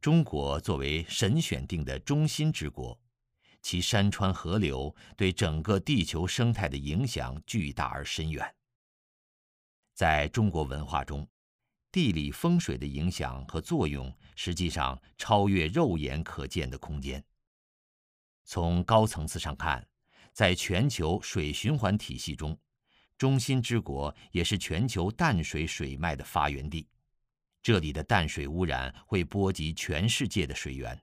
[0.00, 2.98] 中国作为神选定的中心之国，
[3.60, 8.54] 其山川河流对整个地球生态的影响巨大而深远。
[9.92, 11.28] 在中国文化中，
[11.92, 17.22] 地理风水的影响和作用，实际上超越肉眼可见的空间。
[18.44, 19.86] 从高层次上看，
[20.32, 22.56] 在全球水循环体系中，
[23.18, 26.88] 中心之国也是全球淡水水脉的发源地。
[27.62, 30.98] 这里的淡水污染会波及全世界的水源，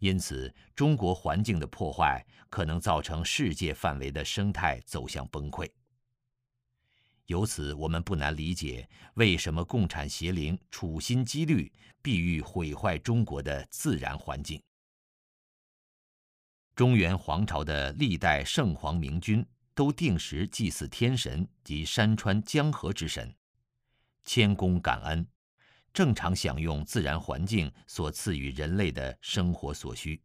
[0.00, 5.70] 因此，中国环境的破坏可能造成世界范围的生态走向崩溃。
[7.26, 14.62] 由此，我们不难理解为什么共产邪灵处心积虑、必欲毁坏中国的自然环境。
[16.74, 23.34] 中原皇朝的历代圣皇明君都定时祭祀天神及山川江河之神，
[24.24, 25.26] 谦恭感恩，
[25.92, 30.20] 正常享用自然环境所赐予人类的生活所需。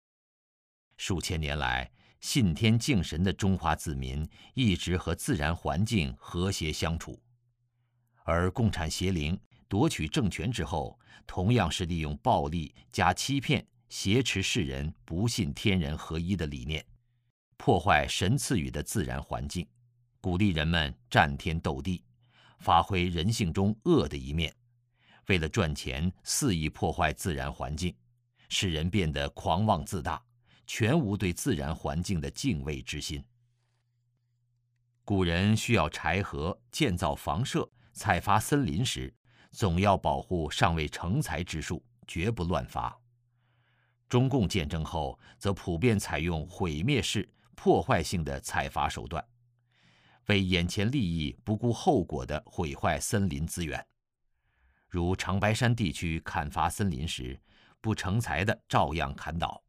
[0.98, 1.90] 数千年来。
[2.20, 7.20] 信天敬神的中华子民一直和自然环境和谐相处，
[8.24, 16.86] 而共产邪灵夺取政权之后，同样是利用暴力加欺骗，挟持世人不信天人合一的理念，
[17.56, 19.66] 破坏神赐予的自然环境，
[20.20, 22.04] 鼓励人们战天斗地，
[22.60, 24.54] 发挥人性中恶的一面，
[25.28, 27.96] 为了赚钱肆意破坏自然环境，
[28.50, 30.22] 使人变得狂妄自大，
[30.72, 33.26] 全无对自然环境的敬畏之心。
[35.04, 39.12] 古人需要柴禾建造房舍、采伐森林时，
[39.50, 42.96] 总要保护尚未成材之树，绝不乱伐。
[44.08, 49.26] 中共建政后，则普遍采用毁灭式、破坏性的采伐手段，
[50.28, 53.84] 为眼前利益不顾后果地毁坏森林资源。
[54.88, 57.42] 如长白山地区砍伐森林时，
[57.82, 59.64] 不成材的照样砍倒，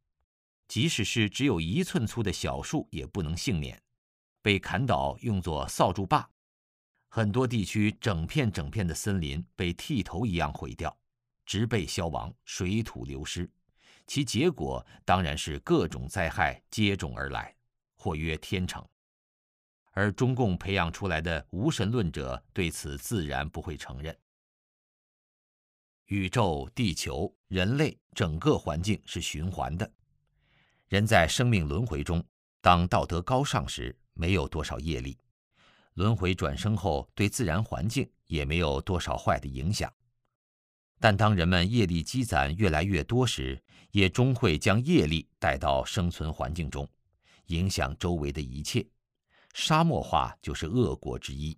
[0.71, 3.83] 即使是只有一寸粗的小树也不能幸免，
[4.41, 6.31] 被砍倒用作扫帚把。
[7.09, 10.97] 很多地区整片整片的森林被剃头一样毁掉，
[11.45, 13.51] 植被消亡，水土流失。
[14.07, 17.53] 其结果当然是各种灾害接踵而来，
[17.97, 18.81] 或曰天成。
[19.91, 24.17] 而中共培养出来的无神论者对此自然不会承认。
[26.07, 29.93] 宇宙、地球、人类整个环境是循环的，
[30.91, 32.21] 人在生命轮回中，
[32.61, 35.17] 当道德高尚时，没有多少业力；
[35.95, 39.89] 轮回转生后，对自然环境也没有多少坏的影响。
[40.99, 43.63] 但当人们业力积攒越来越多时，
[43.93, 46.91] 也终会将业力带到生存环境中，
[47.47, 48.85] 影响周围的一切。
[49.55, 51.57] 沙漠化就是恶果之一。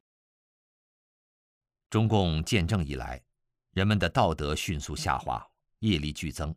[1.88, 3.18] 中共建政以来，
[3.70, 5.42] 人们的道德迅速下滑，
[5.78, 6.54] 业力剧增，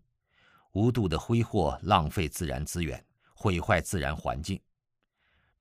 [0.76, 3.01] 无度的挥霍浪费自然资源，
[3.34, 4.59] 毁坏自然环境。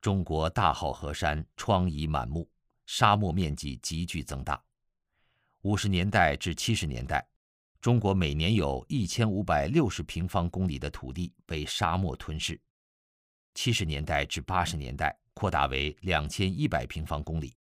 [0.01, 2.51] 中国大好河山疮痍满目，
[2.85, 4.61] 沙漠面积急剧增大。
[5.63, 7.25] 五十年代至七十年代，
[7.81, 12.57] 中国每年有一千五百六十平方公里的土地被沙漠吞噬；
[13.55, 17.51] 七十年代至八十年代扩大为两千一百平方公里；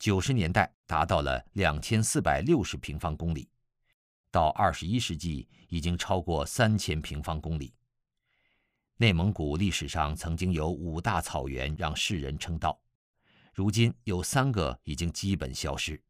[0.00, 3.48] 九十年代达到了两千四百六十平方公里；
[4.32, 7.72] 到二十一世纪已经超过三千平方公里。
[8.96, 12.80] 内蒙古历史上曾经有五大草原让世人称道，
[13.52, 16.02] 如今有三个已经基本消失。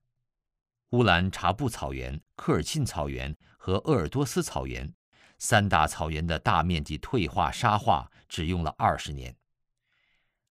[0.90, 4.92] 乌兰察布草原、科尔沁草原和鄂尔多斯草原
[5.38, 9.34] 三大草原的大面积退化沙化只用了二十年。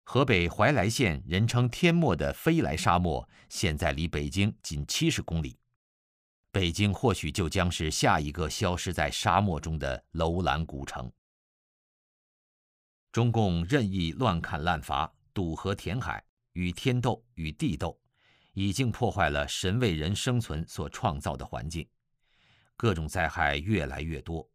[0.03, 5.59] 河北怀来县人称“天漠”的飞来沙漠，现在离北京仅七十公里，
[6.51, 11.11] 北京或许就将是下一个消失在沙漠中的楼兰古城。
[13.11, 16.23] 中共任意乱砍滥伐、堵河填海，
[16.53, 17.99] 与天斗，与地斗。
[18.53, 21.87] 已经破坏了神为人生存所创造的环境，
[22.75, 24.45] 各种灾害越来越多，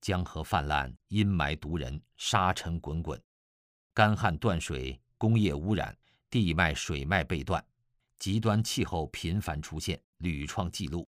[0.00, 3.20] 江河泛滥，阴霾毒人，沙尘滚滚，
[3.92, 5.96] 干旱断水，工业污染，
[6.28, 7.64] 地脉水脉被断，
[8.18, 11.08] 极端气候频繁出现，屡创纪录，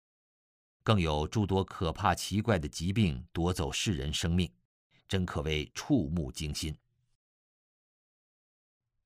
[0.86, 4.48] 更有诸多可怕奇怪的疾病夺走世人生命，
[5.08, 6.78] 真可谓触目惊心。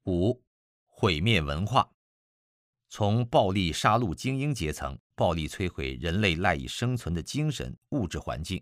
[0.03, 0.43] 五，
[0.87, 1.89] 毁灭文化。
[2.89, 8.61] 从暴力杀戮精英阶层、暴力摧毁人类赖以生存的精神物质环境，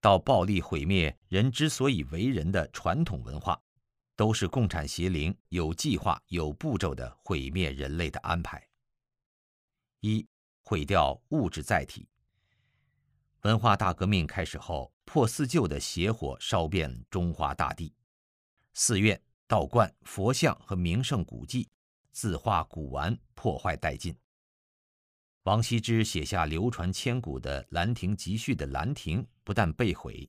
[0.00, 3.60] 到暴力毁灭人之所以为人的传统文化，
[4.14, 8.64] 都是共产邪灵有计划、有步骤的毁灭人类的安排。
[9.98, 10.24] 一、
[10.62, 12.06] 毁掉物质载体。
[13.46, 17.94] 文化大革命开始后，破四旧的邪火烧遍中华大地，
[18.74, 21.68] 寺院、道观、佛像和名胜古迹。
[22.10, 24.12] 字画古玩破坏殆尽。
[25.44, 30.28] 王羲之写下流传千古的《兰亭集序》的兰亭不但被毁，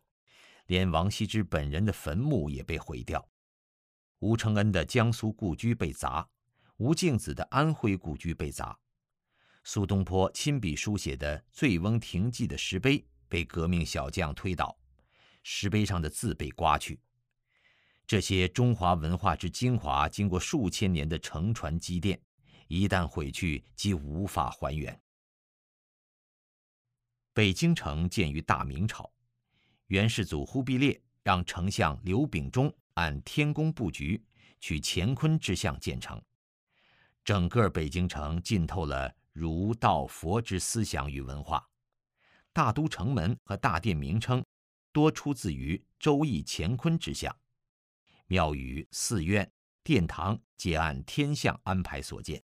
[0.67, 3.27] 连王羲之本人的坟墓也被毁掉。
[4.19, 6.29] 吴承恩的江苏故居被砸，
[6.75, 8.77] 吴敬梓的安徽故居被砸。
[9.69, 14.73] 苏东坡亲笔书写的《醉翁亭记》的石碑被革命小将推倒，
[15.43, 16.97] 石碑上的字被刮去。
[18.07, 22.17] 这些中华文化之精华，经过数千年的承传积淀，
[22.69, 24.97] 一旦毁去，即无法还原。
[27.33, 29.11] 北京城建于大明朝，
[29.87, 34.23] 元世祖忽必烈让丞相刘秉忠按天宫布局，
[34.61, 36.21] 取乾坤之象建成。
[37.25, 41.69] 整个北京城浸透了儒道佛之思想与文化，
[42.51, 44.43] 大都城门和大殿名称
[44.91, 47.37] 多出自于《周易》乾坤之象。
[48.25, 49.47] 庙宇、寺院、
[49.83, 52.43] 殿堂皆按天象安排所建。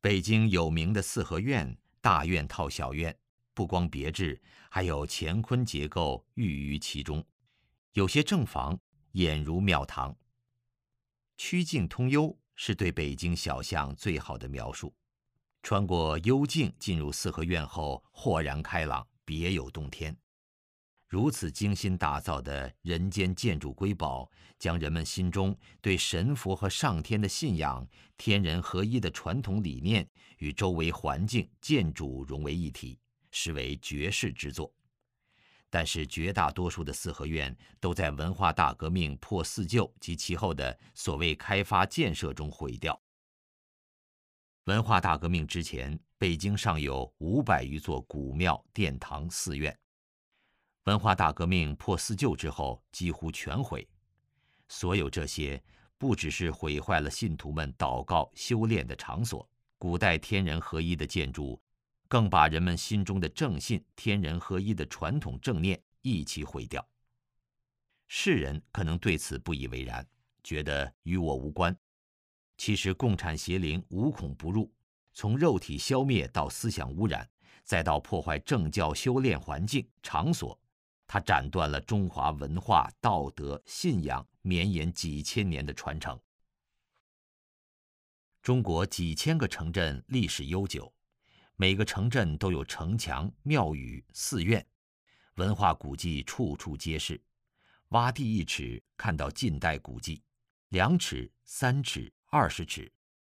[0.00, 3.14] 北京有名的四合院，大院套小院，
[3.52, 4.40] 不光别致，
[4.70, 7.22] 还有乾坤结构寓于其中。
[7.92, 8.80] 有些正房
[9.12, 10.16] 俨如庙堂。
[11.36, 14.94] 曲径通幽是对北京小巷最好的描述。
[15.62, 20.16] 穿过幽径进入四合院后，豁然开朗，别有洞天。
[21.06, 27.86] 如此精心打造的人间建筑瑰宝，将人们心中对神佛和上天的信仰、
[28.16, 30.08] 天人合一的传统理念
[30.38, 32.96] 与周围环境建筑融为一体，
[33.32, 34.72] 实为绝世之作。
[35.68, 43.00] 但是，绝大多数的四合院都在文化大革命破四旧及其后的所谓开发建设中毁掉。
[44.70, 49.76] 文化大革命之前，北京尚有五百余座古庙、殿堂、寺院。
[50.84, 53.84] 文化大革命破四旧之后，几乎全毁。
[54.68, 55.60] 所有这些，
[55.98, 59.44] 不只是毁坏了信徒们祷告修炼的场所，
[59.76, 61.60] 古代天人合一的建筑，
[62.06, 66.88] 更把人们心中的正信天人合一的传统正念一起毁掉。
[68.06, 70.06] 世人可能对此不以为然，
[70.44, 71.76] 觉得与我无关。
[72.62, 74.70] 其实，共产邪灵无孔不入，
[75.14, 77.26] 从肉体消灭到思想污染，
[77.64, 80.60] 再到破坏正教修炼环境场所。
[81.06, 86.20] 它斩断了中华文化、道德、信仰绵延几千年的传承。
[88.42, 90.92] 中国几千个城镇历史悠久，
[91.56, 94.62] 每个城镇都有城墙、庙宇、寺院，
[95.36, 97.18] 文化古迹处处皆是。
[97.88, 100.20] 挖地一尺，看到近代古迹；
[100.68, 102.88] 两尺、三尺、二十尺，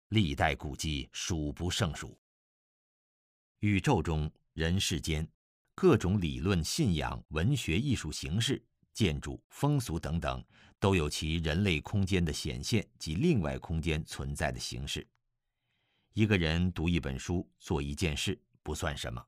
[0.10, 2.16] 历代古迹数不胜数。
[3.62, 5.28] 宇宙中，人世间。
[5.74, 8.64] 各种理论、信仰、文学、艺术形式、
[8.94, 10.46] 建筑、风俗等等，
[10.80, 15.08] 都有其人类空间的显现及另外空间存在的形式。
[16.14, 19.26] 一个人读一本书、做一件事不算什么，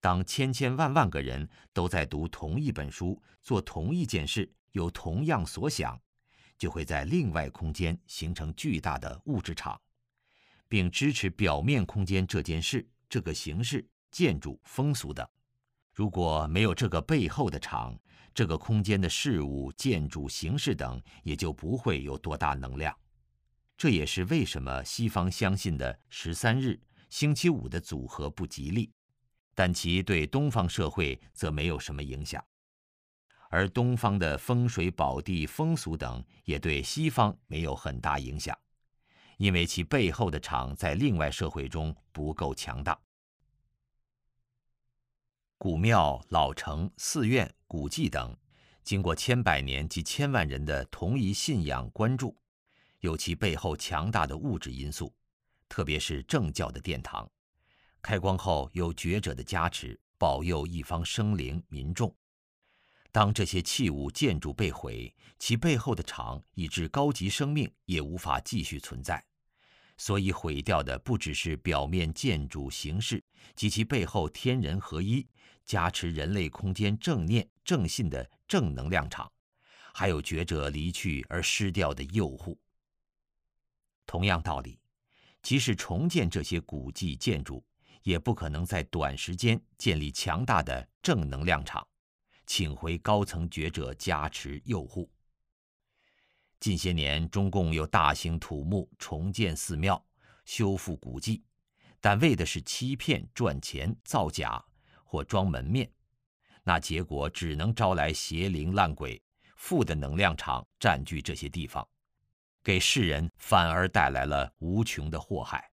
[0.00, 6.00] 当千千万万个人都在读同一本书、做同一件事、有同样所想，
[6.58, 9.80] 就会在另外空间形成巨大的物质场，
[10.68, 15.26] 并支持表面空间这件事、这个形式、建筑、风俗等。
[15.92, 17.98] 如果没有这个背后的场，
[18.34, 22.94] 这个空间的事物、建筑、形式等，也就不会有多大能量。
[23.78, 26.78] 这也是为什么西方相信的十三日、
[27.08, 28.90] 星期五的组合不吉利，
[29.54, 32.42] 但其对东方社会则没有什么影响。
[33.48, 38.56] 而东方的风水宝地、风俗等，也对西方没有很大影响，
[39.38, 42.98] 因为其背后的场在另外社会中不够强大。
[45.58, 48.36] 古庙、老城、寺院、古迹等，
[48.82, 52.36] 经过千百年及千万人的同一信仰关注，
[53.00, 55.14] 有其背后强大的物质因素，
[55.68, 57.28] 特别是正教的殿堂，
[58.02, 62.14] 开光后有觉者的加持，保佑一方生灵民众。
[63.16, 69.24] 当这些器物建筑被毁，其背后的场以致高级生命也无法继续存在。
[69.96, 75.26] 所以毁掉的不只是表面建筑形式及其背后天人合一、
[75.64, 79.32] 加持人类空间正念正信的正能量场，
[79.94, 82.60] 还有觉者离去而失掉的诱护。
[84.04, 84.78] 同样道理，
[85.40, 87.64] 即使重建这些古迹建筑，
[88.02, 91.88] 也不可能在短时间建立强大的正能量场，
[92.46, 95.10] 请回高层觉者加持诱护。
[96.58, 100.02] 近些年，中共又大兴土木，重建寺庙，
[100.44, 101.44] 修复古迹，
[102.00, 104.64] 但为的是欺骗、赚钱、造假
[105.04, 105.90] 或装门面，
[106.62, 109.22] 那结果只能招来邪灵烂鬼，
[109.56, 111.86] 负的能量场占据这些地方，
[112.62, 115.70] 给世人反而带来了无穷的祸害。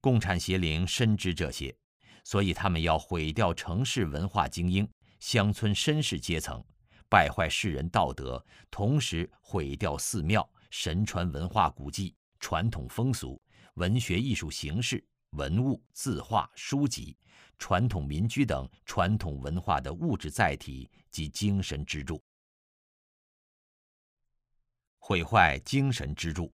[0.00, 1.76] 共产邪灵深知这些，
[2.24, 4.88] 所以他们要毁掉城市文化精英、
[5.20, 6.62] 乡村绅士阶层。
[7.10, 13.40] 败坏世人道德，同时毁掉寺庙、神传文化古迹、传统风俗、
[13.74, 17.16] 文学艺术形式、文物、字画、书籍、
[17.58, 22.22] 传统民居等传统文化的物质载体及精神支柱，
[24.98, 26.52] 毁坏精神支柱。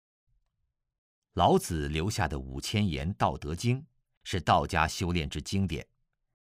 [1.35, 3.81] 老子留下的五千言《道德经》
[4.31, 5.89] 是道家修炼之经典，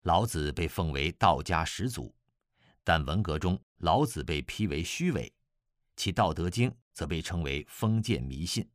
[0.04, 2.14] 老子被奉为道家始祖。
[2.84, 5.34] 但文革中，老子被批为虚伪，
[5.96, 8.70] 其《道德经》则被称为封建迷信。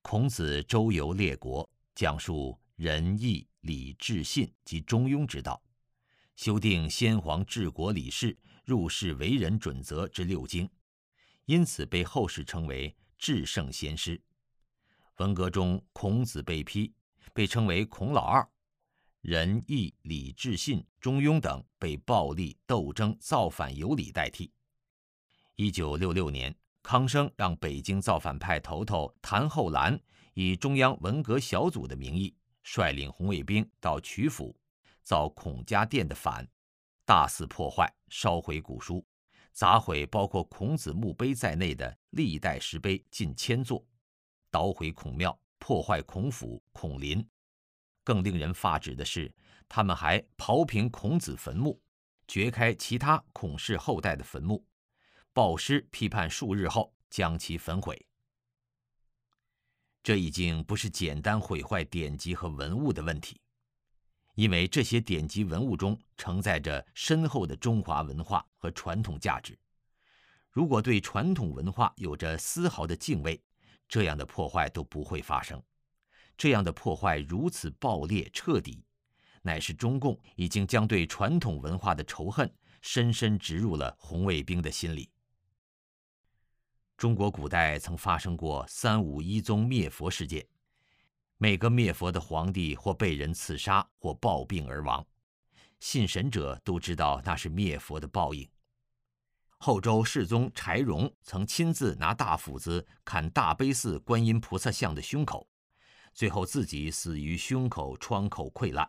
[0.00, 5.62] 孔子周游列国，讲述仁义礼智信及中庸之道，
[6.36, 8.34] 修订先皇治国理事、
[8.64, 10.66] 入世为人准则之六经，
[11.44, 14.18] 因此被后世称为至圣先师。
[15.18, 16.90] 文革中，孔子被批，
[17.32, 18.46] 被称为孔老二。
[19.20, 24.52] 仁义礼智信中庸等被暴力斗争造反有理代替。
[25.56, 29.98] 一九六六年，康生让北京造反派头头谭厚兰
[30.34, 34.54] 以中央文革小组的名义，率领红卫兵到曲阜，
[35.02, 36.46] 造孔家店的反，
[37.06, 39.02] 大肆破坏、烧毁古书，
[39.52, 43.82] 砸毁包括孔子墓碑在内的历代石碑近千座，
[44.50, 47.26] 捣毁孔庙，破坏孔府、孔林。
[48.02, 49.34] 更令人发指的是，
[49.66, 51.80] 他们还刨平孔子坟墓，
[52.28, 54.62] 掘开其他孔氏后代的坟墓，
[55.32, 57.98] 暴尸批判数日后将其焚毁。
[60.02, 63.40] 这已经不是简单毁坏典籍和文物的问题，
[64.34, 69.58] 因为这些典籍文物中承载着深厚的中华文化和传统价值。
[70.50, 73.42] 如果对传统文化有着丝毫的敬畏，
[73.94, 75.62] 这样的破坏都不会发生。
[76.36, 78.84] 这样的破坏如此暴烈彻底，
[79.40, 85.08] 乃是中共已经将对传统文化的仇恨深深植入了红卫兵的心里。
[86.96, 90.44] 中国古代曾发生过三武一宗灭佛事件，
[91.38, 95.06] 每个灭佛的皇帝或被人刺杀，或暴病而亡，
[95.78, 98.44] 信神者都知道那是灭佛的报应。
[99.58, 105.48] 后周世宗柴荣曾亲自拿大斧子砍大悲寺观音菩萨像的胸口。
[106.12, 108.88] 最后自己死于胸口创口溃烂。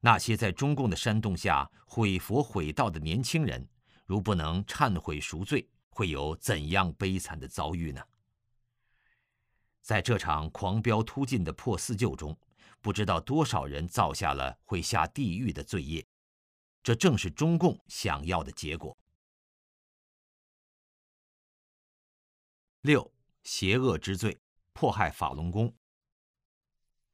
[0.00, 3.66] 那些在中共的煽动下毁佛毁道的年轻人，
[4.04, 8.02] 如不能忏悔赎罪，会有怎样悲惨的遭遇呢？
[9.80, 12.36] 在这场狂飙突进的破四旧中，
[12.82, 16.06] 不知道多少人造下了会下地狱的罪业，
[16.84, 18.96] 这正是中共想要的结果。
[22.82, 23.12] 六
[23.42, 24.38] 邪恶之罪。
[24.76, 25.72] 迫害法轮功。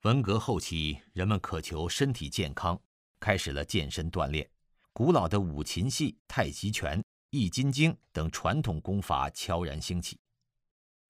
[0.05, 2.81] 文革后期，人们渴求身体健康，
[3.21, 4.51] 开始了健身锻炼。
[4.95, 10.18] 古老的五禽戏、太极拳、易筋经等传统功法悄然兴起，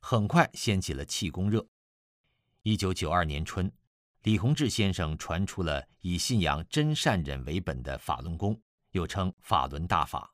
[0.00, 1.64] 很快掀起了气功热。
[2.62, 3.72] 一九九二年春，
[4.24, 8.60] 李洪志先生传出了以信仰真善忍为本的法轮功，
[8.90, 10.30] 又称法轮大法。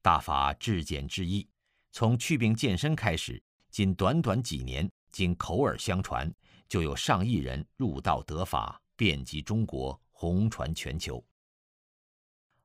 [0.00, 1.48] 大法至简至易，
[1.90, 4.90] 从祛病健身开始，仅短短几年。
[5.10, 6.32] 经口耳相传，
[6.68, 11.22] 就有上亿人入道得法，遍及中国，红传全球。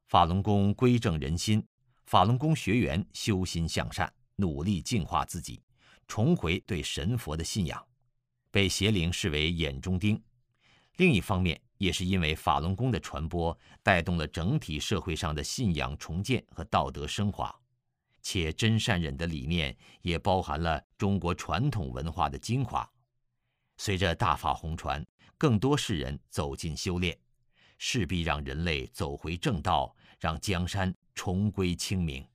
[0.05, 1.65] 法轮功归正人心，
[2.05, 5.59] 法轮功学员修心向善，努力净化自己，
[6.07, 7.83] 重回对神佛的信仰，
[8.51, 10.21] 被邪灵视为眼中钉。
[10.97, 17.53] 另一方面，也是因为法轮功的传播，带动了整体社会上的信仰重建和道德升华。
[18.21, 22.89] 且真善忍的理念也包含了中国传统文化的精华。
[23.77, 25.05] 随着大法红传，
[25.37, 27.15] 更多世人走进修炼，
[27.77, 32.25] 势必让人类走回正道，让江山重归清明。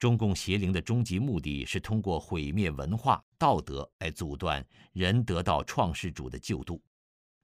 [0.00, 6.82] 中共邪灵的终极目的是通过毁灭文化道德来阻断人得到创世主的救度，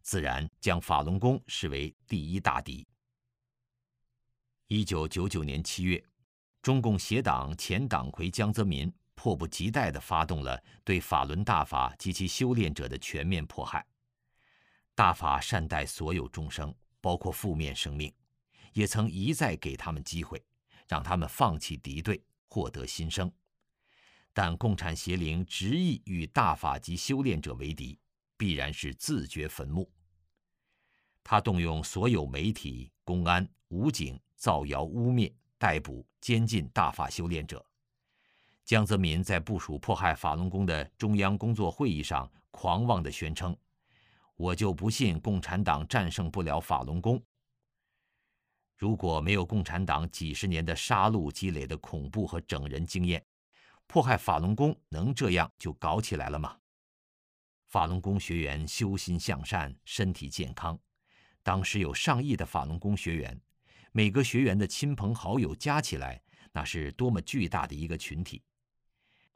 [0.02, 2.86] 自然将法轮功视为第一大敌。
[4.66, 6.04] 一九九九年七月。
[6.60, 13.86] 中共协党前党魁江泽民迫不及待地发动了对法轮大法及其修炼者的全面迫害。
[14.94, 18.10] 大法善待所有众生，包括负面生命，
[18.72, 20.42] 也曾一再给他们机会，
[20.88, 23.30] 让他们放弃敌对，获得新生。
[24.34, 27.98] 但共产邪灵执意与大法及修炼者为敌，
[28.36, 29.90] 必然是自掘坟墓。
[31.22, 35.32] 他动用所有媒体、公安、武警造谣污蔑。
[35.56, 37.64] 逮捕、监禁大法修炼者。
[38.66, 43.56] 江泽民在部署迫害法轮功的中央工作会议上，狂妄地宣称
[44.36, 47.22] ：“我就不信共产党战胜不了法轮功。
[48.76, 53.24] 如果没有共产党几十年的杀戮积累的恐怖和整人经验，
[53.86, 56.58] 迫害法轮功能这样就搞起来了吗？
[57.66, 60.78] 法轮功学员修心向善，身体健康。
[61.42, 63.40] 当时有上亿的法轮功学员。”
[63.96, 66.20] 每个学员的亲朋好友加起来，
[66.50, 68.42] 那是多么巨大的一个群体！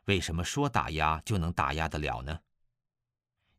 [0.06, 2.40] 为什么说打压就能打压得了呢？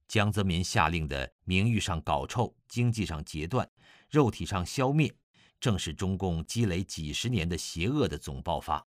[0.10, 3.66] 江泽民下令的名誉上搞臭、经济上截断、
[4.10, 5.10] 肉体上消灭，
[5.58, 8.86] 正是中共积累几十年的邪恶的总爆发。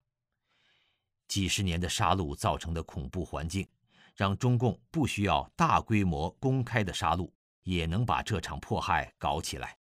[1.33, 3.67] 几十年的杀戮造成的恐怖环境，
[4.15, 9.79] 让中共不需要大规模公开的杀戮，也能把这场迫害搞起来。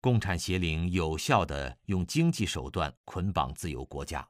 [0.00, 4.24] 共产邪灵有效地用经济手段捆绑自由国家，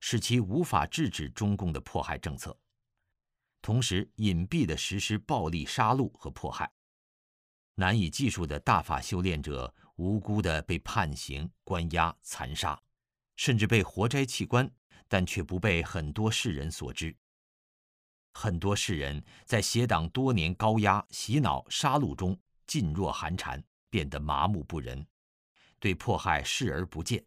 [0.00, 2.58] 使其无法制止中共的迫害政策，
[3.60, 6.68] 同时隐蔽地实施暴力杀戮和迫害。
[7.76, 12.82] 难以计数的大法修炼者无辜地被判刑、关押、残杀，
[13.36, 14.68] 甚至被活摘器官，
[15.12, 17.14] 但却不被很多世人所知。
[18.32, 22.34] 很多世人在邪党多年高压、洗脑、杀戮中
[22.66, 23.62] 噤若寒蝉。
[23.92, 25.06] 变得麻木不仁，
[25.78, 27.22] 对迫害视而不见，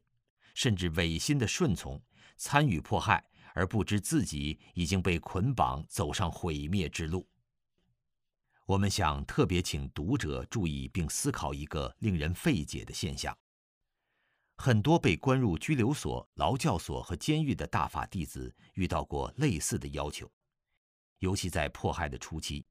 [0.56, 2.02] 甚至违心的顺从，
[2.38, 3.24] 参与迫害
[3.54, 7.30] 而不知自己已经被捆绑走上毁灭之路。
[8.66, 13.38] 我们想特别请读者注意并思考一个令人费解的现象：
[14.58, 20.32] 很多被关入拘留所、劳教所和监狱的大法弟子遇到过类似的要求，
[21.20, 22.66] 尤其在迫害的初期。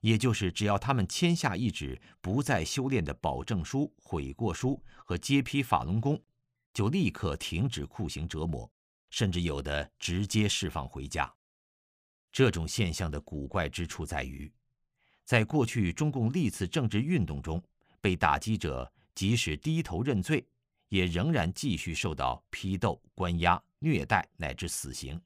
[0.00, 6.18] 也就是只要他们签下一纸不再修炼的保证书、悔过书和揭批法轮功，
[6.72, 8.70] 就立刻停止酷刑折磨，
[9.10, 11.30] 甚至有的直接释放回家。
[12.32, 14.50] 这种现象的古怪之处在于，
[15.26, 17.62] 在过去中共历次政治运动中，
[18.00, 20.42] 被打击者即使低头认罪，
[20.90, 25.20] 也仍然继续受到批斗、关押、虐待乃至死刑，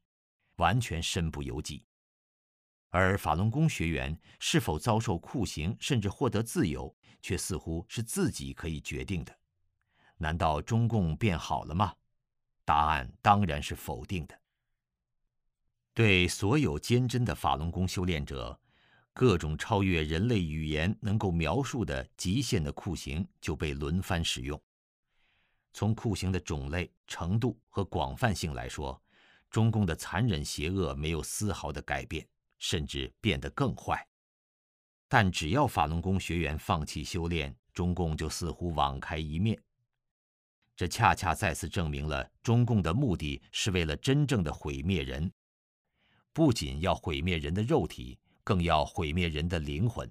[0.57, 1.85] 完全身不由己。
[2.91, 9.37] 而法轮功学员是否遭受酷刑，甚至获得自由，却似乎是自己可以决定的。
[10.17, 11.93] 难道中共变好了吗？
[12.65, 14.41] 答案当然是否定的。
[15.93, 18.59] 对所有坚贞的法轮功修炼者，
[19.13, 24.61] 各种超越人类语言能够描述的极限的酷刑就被轮番使用。
[25.75, 28.99] 从酷刑的种类、程度和广泛性来说，
[29.51, 32.27] 中共的残忍邪恶没有丝毫的改变。
[32.57, 34.09] 甚至变得更坏，
[35.07, 39.61] 但只要法轮功学员放弃修炼，中共就似乎网开一面。
[40.75, 45.31] 这恰恰再次证明了中共的目的是为了真正的毁灭人，
[46.33, 50.11] 不仅要毁灭人的肉体，更要毁灭人的灵魂。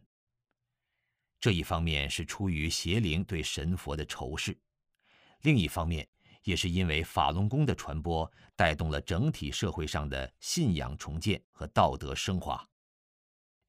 [1.40, 4.56] 这一方面是出于邪灵对神佛的仇视，
[5.44, 6.06] 另一方面
[6.44, 8.30] 也是因为法轮功的传播。
[8.56, 12.64] 带动了整体社会上的信仰重建和道德升华，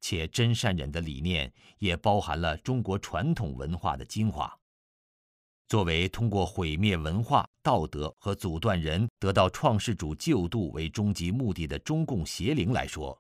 [0.03, 4.55] 且真善忍的理念也包含了中国传统文化的精华。
[5.68, 13.18] 作为通过毁灭文化、道德和阻断人得到创世主救度为终极目的的中共邪灵来说，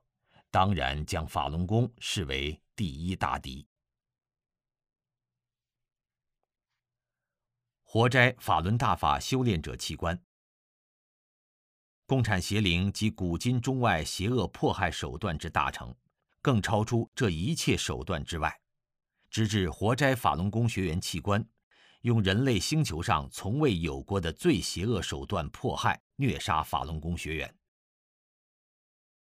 [0.50, 3.66] 当然将法轮功视为第一大敌。
[7.94, 10.20] 活摘法轮大法修炼者器官。
[12.06, 15.94] 共产邪灵及古今中外邪恶迫害手段之大成，
[16.42, 18.52] 更超出这一切手段之外，
[19.30, 21.48] 直至活摘法轮功学员器官，
[22.00, 27.54] 用人类星球上从未有过的最邪恶手段迫害虐杀法轮功学员。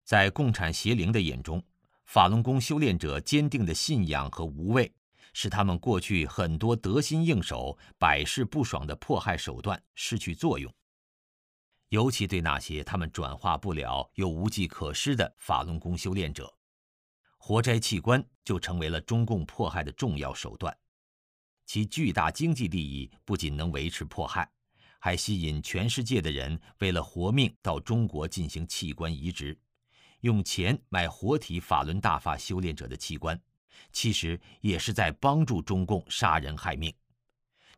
[0.05, 1.61] 在共产邪灵的眼中，
[2.05, 4.89] 法轮功修炼者坚定的信仰和无畏，
[5.33, 10.73] 使他们过去很多得心应手、百试不爽的迫害手段失去作用。
[11.89, 16.53] 尤其对那些他们转化不了又无计可施的法轮功修炼者，
[17.37, 20.75] 活摘器官就成为了中共迫害的重要手段。
[21.65, 24.49] 其巨大经济利益不仅能维持迫害，
[24.99, 29.59] 还吸引全世界的人为了活命到中国进行器官移植，
[30.21, 33.37] 用钱买活体法轮大法修炼者的器官，
[33.91, 36.93] 其实也是在帮助中共杀人害命。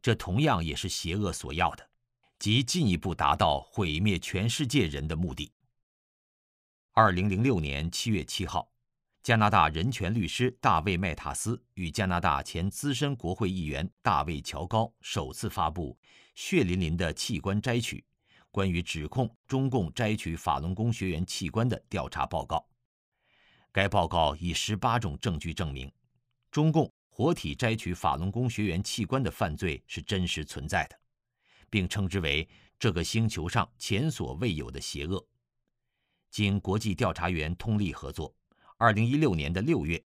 [0.02, 1.90] 这同样也是邪恶所要的。
[2.40, 5.50] 即进一步达到毁灭全世界人的目的。
[6.92, 8.70] 二零零六年七月七号，
[9.22, 15.98] 加拿大人权律师大卫·麦塔斯与加拿大前资深国会议员大卫·乔高首次发布
[16.36, 18.04] 血淋淋的器官摘取，
[18.52, 22.68] 关于指控中共摘取法轮功学员器官的调查报告。
[23.74, 25.92] 该报告以十八种证据证明，
[26.50, 30.98] 中共活体摘取法轮功学员器官的犯罪是真实存在的。
[31.74, 32.48] 并称之为
[32.78, 35.26] 这个星球上前所未有的邪恶。
[36.30, 38.32] 经国际调查员通力合作，
[38.78, 39.98] 二零一六年的六月，《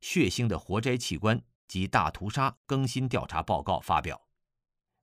[0.00, 1.38] 血腥的活摘器官
[1.68, 4.18] 及大屠杀》更新调查报告发表。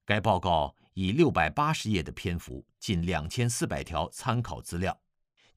[0.04, 5.00] 该报告以六百八十页的篇幅，近两千四百条参考资料，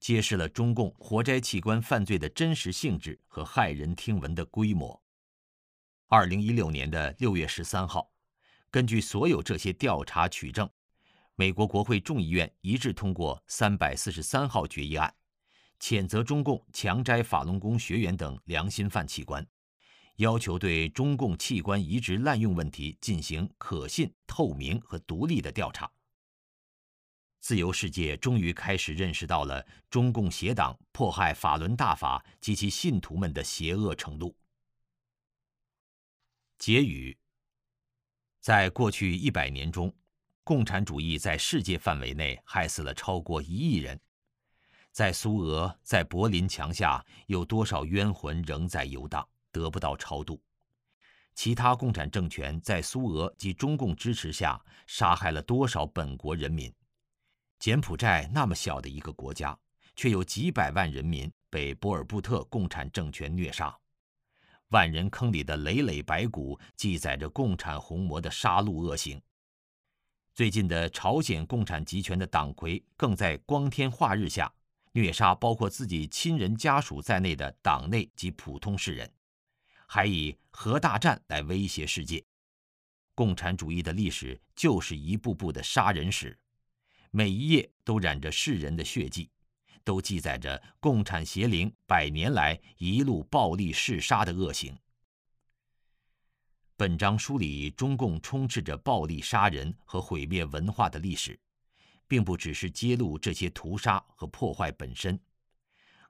[0.02, 5.00] 揭示了中共活摘器官犯罪的真实性质和骇人听闻的规模。
[6.08, 8.10] 二零一六年的六月十三号。
[8.68, 10.68] 根据所有这些调查取证，
[11.36, 15.14] 美国国会众议院一致通过三百四十三号决议案，
[15.78, 19.46] 谴责中共强摘法轮功学员等良心犯器官，
[20.16, 25.88] 要求对中共器官移植滥用问题进行可信、透明和独立的调查。
[27.42, 34.32] 自由世界终于开始认识到了中共邪党迫害法轮大法及其信徒们的邪恶程度。
[36.56, 37.18] 结语。
[38.40, 39.92] 在过去一百年中，
[40.44, 44.00] 共产主义在世界范围内害死了超过一亿人。
[44.92, 50.40] 在苏俄、在柏林墙下，有多少冤魂仍在游荡，得不到超度？
[51.34, 56.72] 其他共产政权在苏俄及中共支持下杀害了多少本国人民？
[57.62, 59.56] 柬埔寨那么小的一个国家，
[59.94, 63.72] 却有几百万人民被波尔布特共产政权虐杀。
[64.70, 69.22] 万人坑里的累累白骨，记载着共产红魔的杀戮恶行。
[70.34, 74.52] 最近的朝鲜共产集权的党魁，更在光天化日下
[74.90, 79.08] 虐杀包括自己亲人家属在内的党内及普通世人。
[79.86, 82.24] 还以核大战来威胁世界，
[83.14, 86.36] 共产主义的历史就是一步步的杀人史，
[87.14, 89.28] 每一页都染着世人的血迹，
[89.84, 94.74] 都记载着共产邪灵百年来一路暴力嗜杀的恶行。
[96.74, 101.38] 本章梳理中共充斥着暴力杀人和毁灭文化的历史，
[102.08, 105.20] 并不只是揭露这些屠杀和破坏本身，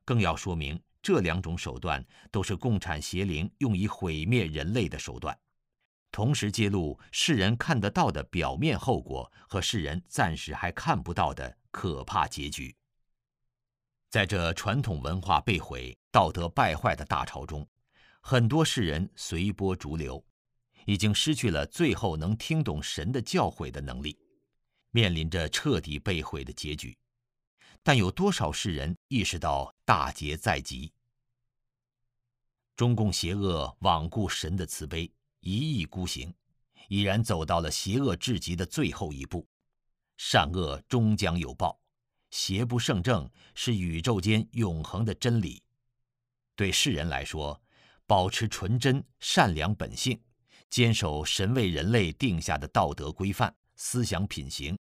[0.05, 0.81] 更要说明。
[1.03, 5.37] 这两种手段都是共产邪灵用以毁灭人类的手段，
[6.13, 12.77] 同时揭露世人看得到的表面后果和世人暂时还看不到的可怕结局。
[14.11, 17.67] 在这传统文化被毁、道德败坏的大潮中，
[18.21, 20.23] 很多世人随波逐流，
[20.85, 24.19] 已经失去了最后能听懂神的教诲的能力，
[24.91, 26.95] 面临着彻底被毁的结局。
[27.83, 30.93] 但有多少世人意识到大劫在即？
[32.77, 35.11] 中共邪恶罔顾神的慈悲，
[35.43, 36.35] 一意孤行，
[36.89, 39.47] 已然走到了邪恶至极的最后一步。
[40.17, 41.79] 善恶终将有报，
[42.31, 45.63] 邪不胜正是宇宙间永恒的真理。
[46.57, 47.61] 对世人来说，
[48.07, 50.19] 保持纯真善良本性，
[50.71, 54.79] 坚守神为人类定下的道德规范、思想品行，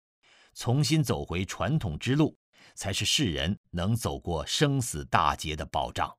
[0.54, 2.38] 重新走回传统之路。
[2.76, 6.16] 才是世人能走过生死大劫的保障。